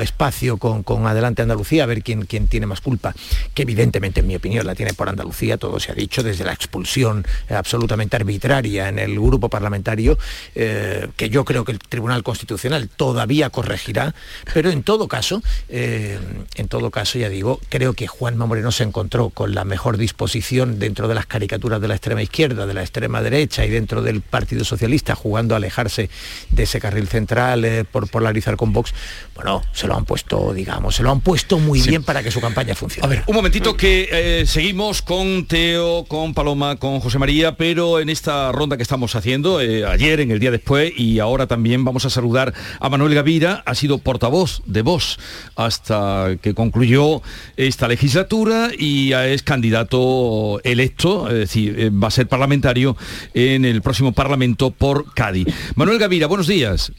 [0.00, 3.14] espacio con, Adelante Andalucía, a ver quién, quién tiene más culpa,
[3.54, 6.52] que evidentemente, en mi opinión, la tiene por Andalucía, todo se ha dicho, desde la
[6.52, 10.18] expulsión eh, absolutamente arbitraria en el grupo parlamentario,
[10.54, 14.14] que yo creo que el Tribunal Constitucional todavía corregirá,
[14.52, 19.30] pero en todo caso, en todo caso, ya digo, creo que Juan Moreno se encontró
[19.30, 23.20] con la mejor disposición dentro de las caricaturas de la extrema izquierda, de la extrema
[23.22, 26.08] derecha y dentro del Partido Socialista, jugando a alejarse
[26.50, 28.94] de ese carril central eh, por polarizar con Vox,
[29.34, 32.40] bueno, se lo han puesto, digamos, se lo han puesto muy bien para que su
[32.40, 33.04] campaña funcione.
[33.04, 37.98] A ver, un momentito que eh, seguimos con Teo, con Paloma, con José María, pero
[37.98, 41.84] en esta ronda que estamos haciendo, eh, ayer, en el día después y ahora también
[41.84, 45.18] vamos a saludar a Manuel Gavira, ha sido portavoz de Vox
[45.56, 47.22] hasta que concluyó
[47.56, 52.96] esta legislatura y es candidato electo, es decir, eh, va a ser parlamentario
[53.34, 55.46] en el próximo Parlamento por Cádiz.
[55.76, 56.92] Manuel Gavira, buenos días.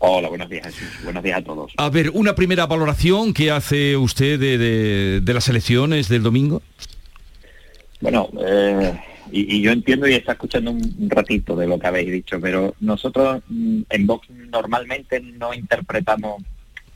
[0.00, 1.72] Hola, buenos días, Buenos días a todos.
[1.76, 6.62] A ver, una primera valoración que hace usted de, las elecciones del domingo.
[8.00, 8.96] Bueno, eh,
[9.32, 13.42] y, yo entiendo y está escuchando un ratito de lo que habéis dicho, pero nosotros
[13.48, 16.42] mm, en Vox normalmente no interpretamos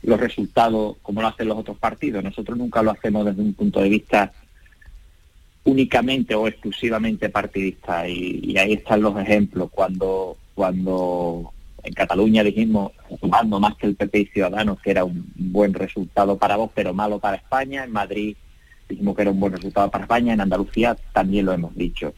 [0.03, 2.23] los resultados como lo hacen los otros partidos.
[2.23, 4.31] Nosotros nunca lo hacemos desde un punto de vista
[5.63, 8.07] únicamente o exclusivamente partidista.
[8.07, 9.69] Y, ahí están los ejemplos.
[9.71, 11.51] Cuando cuando
[11.83, 16.37] en Cataluña dijimos sumando más que el PP y Ciudadanos que era un buen resultado
[16.37, 18.37] para vos pero malo para España en Madrid
[18.87, 22.13] dijimos que era un buen resultado para España en Andalucía también lo hemos dicho.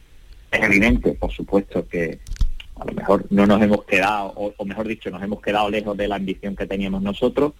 [0.50, 2.20] Es evidente por supuesto que
[2.78, 6.08] a lo mejor no nos hemos quedado o, mejor dicho nos hemos quedado lejos de
[6.08, 7.54] la ambición que teníamos nosotros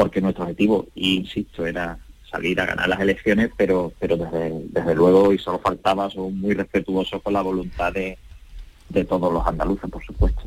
[0.00, 1.98] porque nuestro objetivo insisto era
[2.30, 7.20] salir a ganar las elecciones, pero, pero desde, luego, y solo faltaba, son muy respetuosos
[7.20, 8.16] con la voluntad de,
[9.06, 10.40] todos los andaluces, por supuesto.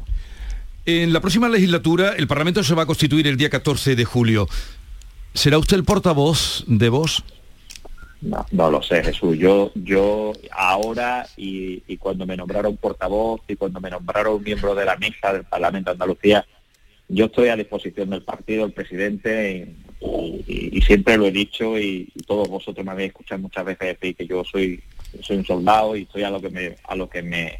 [0.87, 4.47] En la próxima legislatura, el Parlamento se va a constituir el día 14 de julio.
[5.35, 7.23] ¿Será usted el portavoz de vos?
[8.21, 9.37] No, no lo sé, Jesús.
[9.37, 14.85] Yo, yo ahora y, y, cuando me nombraron portavoz y cuando me nombraron miembro de
[14.85, 16.43] la mesa del Parlamento de Andalucía,
[17.09, 19.75] yo estoy a disposición del partido, el presidente,
[20.47, 24.27] y, siempre lo he dicho y, todos vosotros me habéis escuchado muchas veces decir que
[24.27, 24.81] yo soy
[25.21, 27.59] soy un soldado y estoy a lo que me a lo que me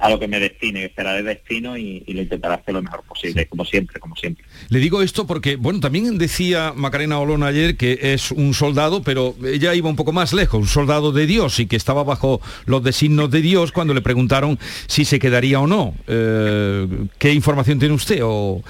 [0.00, 3.66] a lo que me destine, esperaré destino y, lo intentaré hacer lo mejor posible, como
[3.66, 4.44] siempre, como siempre.
[4.70, 9.36] Le digo esto porque, bueno, también decía Macarena Olona ayer que es un soldado, pero
[9.44, 12.82] ella iba un poco más lejos, un soldado de Dios y que estaba bajo los
[12.82, 15.94] designos de Dios cuando le preguntaron si se quedaría o no.
[16.06, 16.88] Eh,
[17.18, 18.20] ¿Qué información tiene usted?
[18.24, 18.62] O...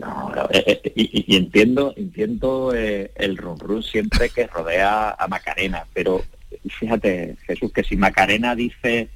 [0.00, 6.22] No, eh, eh, y, entiendo, entiendo el run, siempre que rodea a Macarena, pero
[6.78, 9.08] fíjate, Jesús, que si Macarena dice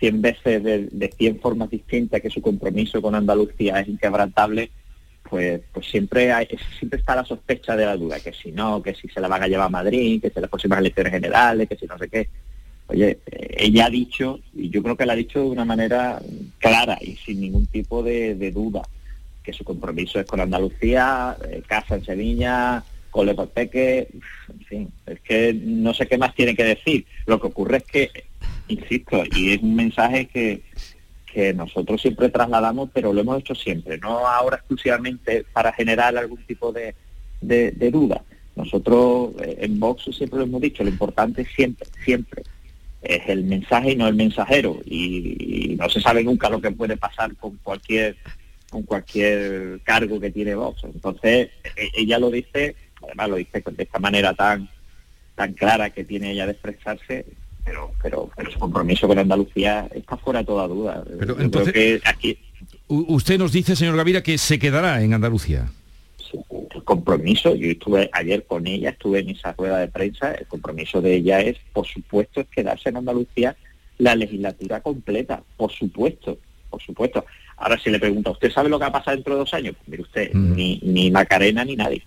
[0.00, 4.70] 100 veces de, de 100 formas distintas que su compromiso con Andalucía es inquebrantable,
[5.22, 6.48] pues, pues siempre hay,
[6.78, 9.42] siempre está la sospecha de la duda, que si no, que si se la van
[9.42, 12.28] a llevar a Madrid, que si las próximas elecciones generales, que si no sé qué.
[12.88, 16.20] Oye, ella ha dicho, y yo creo que la ha dicho de una manera
[16.58, 18.82] clara y sin ningún tipo de duda,
[19.42, 24.08] que su compromiso es con Andalucía, eh, casa en Sevilla, cole Peque,
[24.48, 27.06] en fin, es que no sé qué más tiene que decir.
[27.26, 28.10] Lo que ocurre es que,
[28.72, 30.62] insisto, y es un mensaje que,
[31.32, 36.44] que nosotros siempre trasladamos, pero lo hemos hecho siempre, no ahora exclusivamente para generar algún
[36.46, 36.94] tipo de,
[37.40, 38.22] de, duda.
[38.56, 42.42] Nosotros eh, en Vox siempre lo hemos dicho, lo importante siempre, siempre
[43.02, 44.80] es el mensaje y no el mensajero.
[44.84, 48.16] y, no se sabe nunca lo que puede pasar con cualquier
[48.70, 50.84] con cualquier cargo que tiene Vox.
[50.84, 54.68] Entonces, e-, ella lo dice, además lo dice de esta manera tan
[55.34, 57.24] tan clara que tiene ella de expresarse,
[57.64, 61.04] pero pero, su compromiso con Andalucía está fuera de toda duda.
[61.18, 62.38] Pero entonces, aquí
[62.88, 65.70] usted nos dice, señor Gavira, que se quedará en Andalucía.
[66.74, 71.00] El compromiso, yo estuve ayer con ella, estuve en esa rueda de prensa, el compromiso
[71.00, 73.56] de ella es, por supuesto, es quedarse en Andalucía
[73.98, 76.38] la legislatura completa, por supuesto,
[76.70, 77.24] por supuesto.
[77.56, 79.74] Ahora si le pregunta, ¿usted sabe lo que va a pasar dentro de dos años?
[79.76, 80.54] Pues mire usted, mm.
[80.54, 82.02] ni, ni Macarena ni nadie.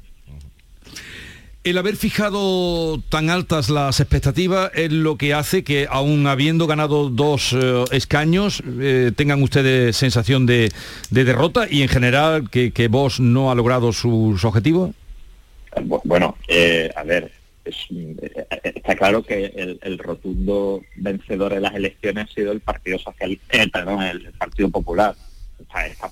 [1.63, 7.09] El haber fijado tan altas las expectativas es lo que hace que, aún habiendo ganado
[7.09, 10.71] dos eh, escaños, eh, tengan ustedes sensación de,
[11.09, 14.91] derrota y en general que, que Vos no ha logrado sus objetivos.
[16.03, 17.31] Bueno, eh, a ver,
[17.63, 24.03] está claro que el, rotundo vencedor de las elecciones ha sido el Partido Socialista, perdón,
[24.03, 25.15] el Partido Popular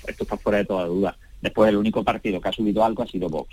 [0.07, 1.17] esto está fuera de toda duda.
[1.41, 3.49] Después el único partido que ha subido algo ha sido Vox.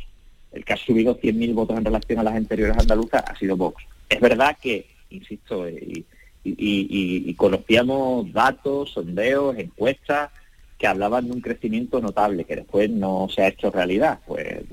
[0.53, 3.85] El que ha subido 100.000 votos en relación a las anteriores andaluzas ha sido Vox.
[4.09, 6.05] Es verdad que, insisto, eh,
[6.45, 10.31] y, conocíamos datos, sondeos, encuestas
[10.79, 14.65] que hablaban de un crecimiento notable, que después no se ha hecho realidad, pues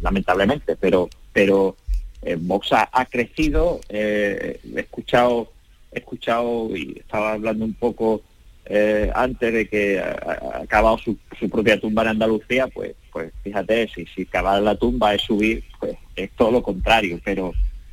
[0.00, 1.76] lamentablemente, pero pero
[2.22, 5.52] eh, Vox ha, crecido, eh, he escuchado,
[5.90, 8.22] he escuchado y estaba hablando un poco
[8.66, 11.16] eh, antes de que ha, acabado su,
[11.50, 15.96] propia tumba en Andalucía, pues, pues fíjate, si, si acabar la tumba es subir, pues
[16.16, 17.52] es todo lo contrario, pero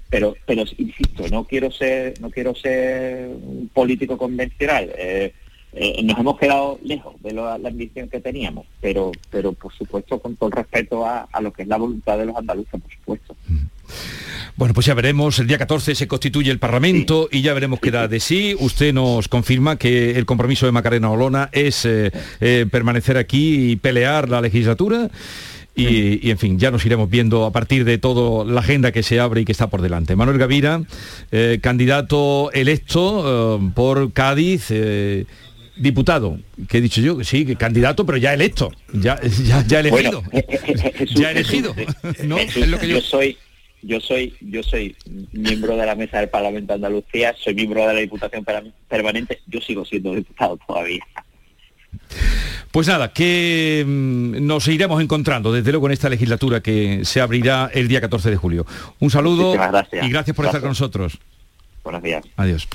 [0.10, 4.92] pero pero insisto, no quiero ser, no quiero ser un político convencional.
[4.98, 5.34] Eh,
[5.74, 10.36] eh, nos hemos quedado lejos de la ambición que teníamos, pero pero por supuesto con
[10.36, 13.36] todo el respeto a, a lo que es la voluntad de los andaluces, por supuesto.
[14.60, 17.92] Bueno, pues ya veremos, el día 14 se constituye el Parlamento y ya veremos qué
[17.92, 18.58] da de sí.
[18.60, 22.12] Usted nos confirma que el compromiso de Macarena Olona es eh,
[22.42, 25.10] eh, permanecer aquí y pelear la legislatura.
[25.78, 29.22] Y, en fin, ya nos iremos viendo a partir de toda la agenda que se
[29.22, 30.18] abre y que está por delante.
[30.18, 30.82] Manuel Gavira,
[31.32, 34.74] eh, candidato electo por Cádiz
[35.78, 36.38] diputado,
[36.68, 39.22] que he dicho yo, sí, candidato, pero ya electo, ya,
[39.68, 40.22] ya, elegido.
[41.16, 41.74] ya elegido.
[42.26, 42.38] ¿no?
[42.40, 43.38] es lo que yo soy
[43.82, 44.96] yo soy yo soy
[45.32, 48.46] miembro de la mesa del Parlamento de Andalucía, soy miembro de la Diputación
[48.88, 51.04] Permanente, yo sigo siendo diputado todavía.
[52.72, 57.70] Pues nada, que mm, nos iremos encontrando desde luego en esta legislatura que se abrirá
[57.74, 58.66] el día 14 de julio.
[59.00, 59.56] Un saludo
[60.02, 61.18] y gracias por estar con nosotros.
[61.84, 62.24] Buenos días.
[62.36, 62.68] Adiós.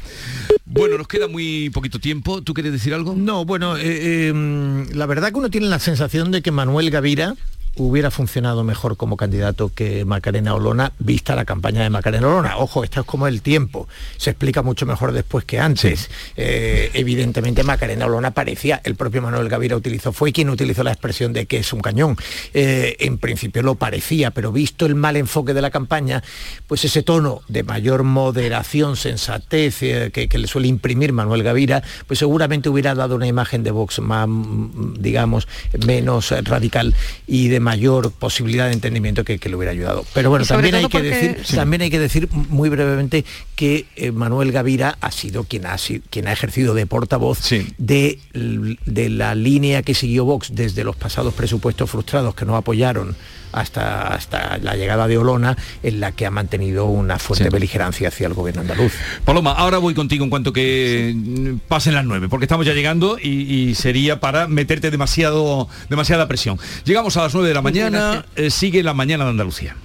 [0.65, 2.43] Bueno, nos queda muy poquito tiempo.
[2.43, 3.15] ¿Tú quieres decir algo?
[3.15, 7.35] No, bueno, eh, eh, la verdad que uno tiene la sensación de que Manuel Gavira
[7.77, 12.59] hubiera funcionado mejor como candidato que Macarena Olona, vista la campaña de Macarena Olona.
[12.59, 16.11] Ojo, esto es como el tiempo, se explica mucho mejor después que antes.
[16.37, 21.33] Eh, evidentemente Macarena Olona parecía, el propio Manuel Gavira utilizó, fue quien utilizó la expresión
[21.33, 22.17] de que es un cañón.
[22.53, 26.23] Eh, en principio lo parecía, pero visto el mal enfoque de la campaña,
[26.67, 31.83] pues ese tono de mayor moderación, sensatez eh, que, que le suele imprimir Manuel Gavira,
[32.07, 35.49] pues seguramente hubiera dado una imagen de Vox más, mm, digamos,
[35.85, 36.95] menos radical
[37.27, 40.05] y de mayor posibilidad de entendimiento que, que le hubiera ayudado.
[40.15, 41.57] Pero bueno, también hay, que porque- decir, Sí.
[41.57, 43.25] también hay que decir muy brevemente
[43.57, 45.77] que eh, Manuel Gavira ha sido quien ha,
[46.11, 47.39] quien ha ejercido de portavoz
[47.79, 53.17] de, de la línea que siguió Vox desde los pasados presupuestos frustrados que no apoyaron
[53.55, 58.27] hasta, hasta la llegada de Olona, en la que ha mantenido una fuerte beligerancia hacia
[58.27, 58.93] el gobierno andaluz.
[59.25, 63.29] Paloma, ahora voy contigo en cuanto que pasen las nueve, porque estamos ya llegando y,
[63.29, 66.59] y sería para meterte demasiado, demasiada presión.
[66.85, 69.77] Llegamos a las nueve de la mañana, eh, sigue la mañana de Andalucía.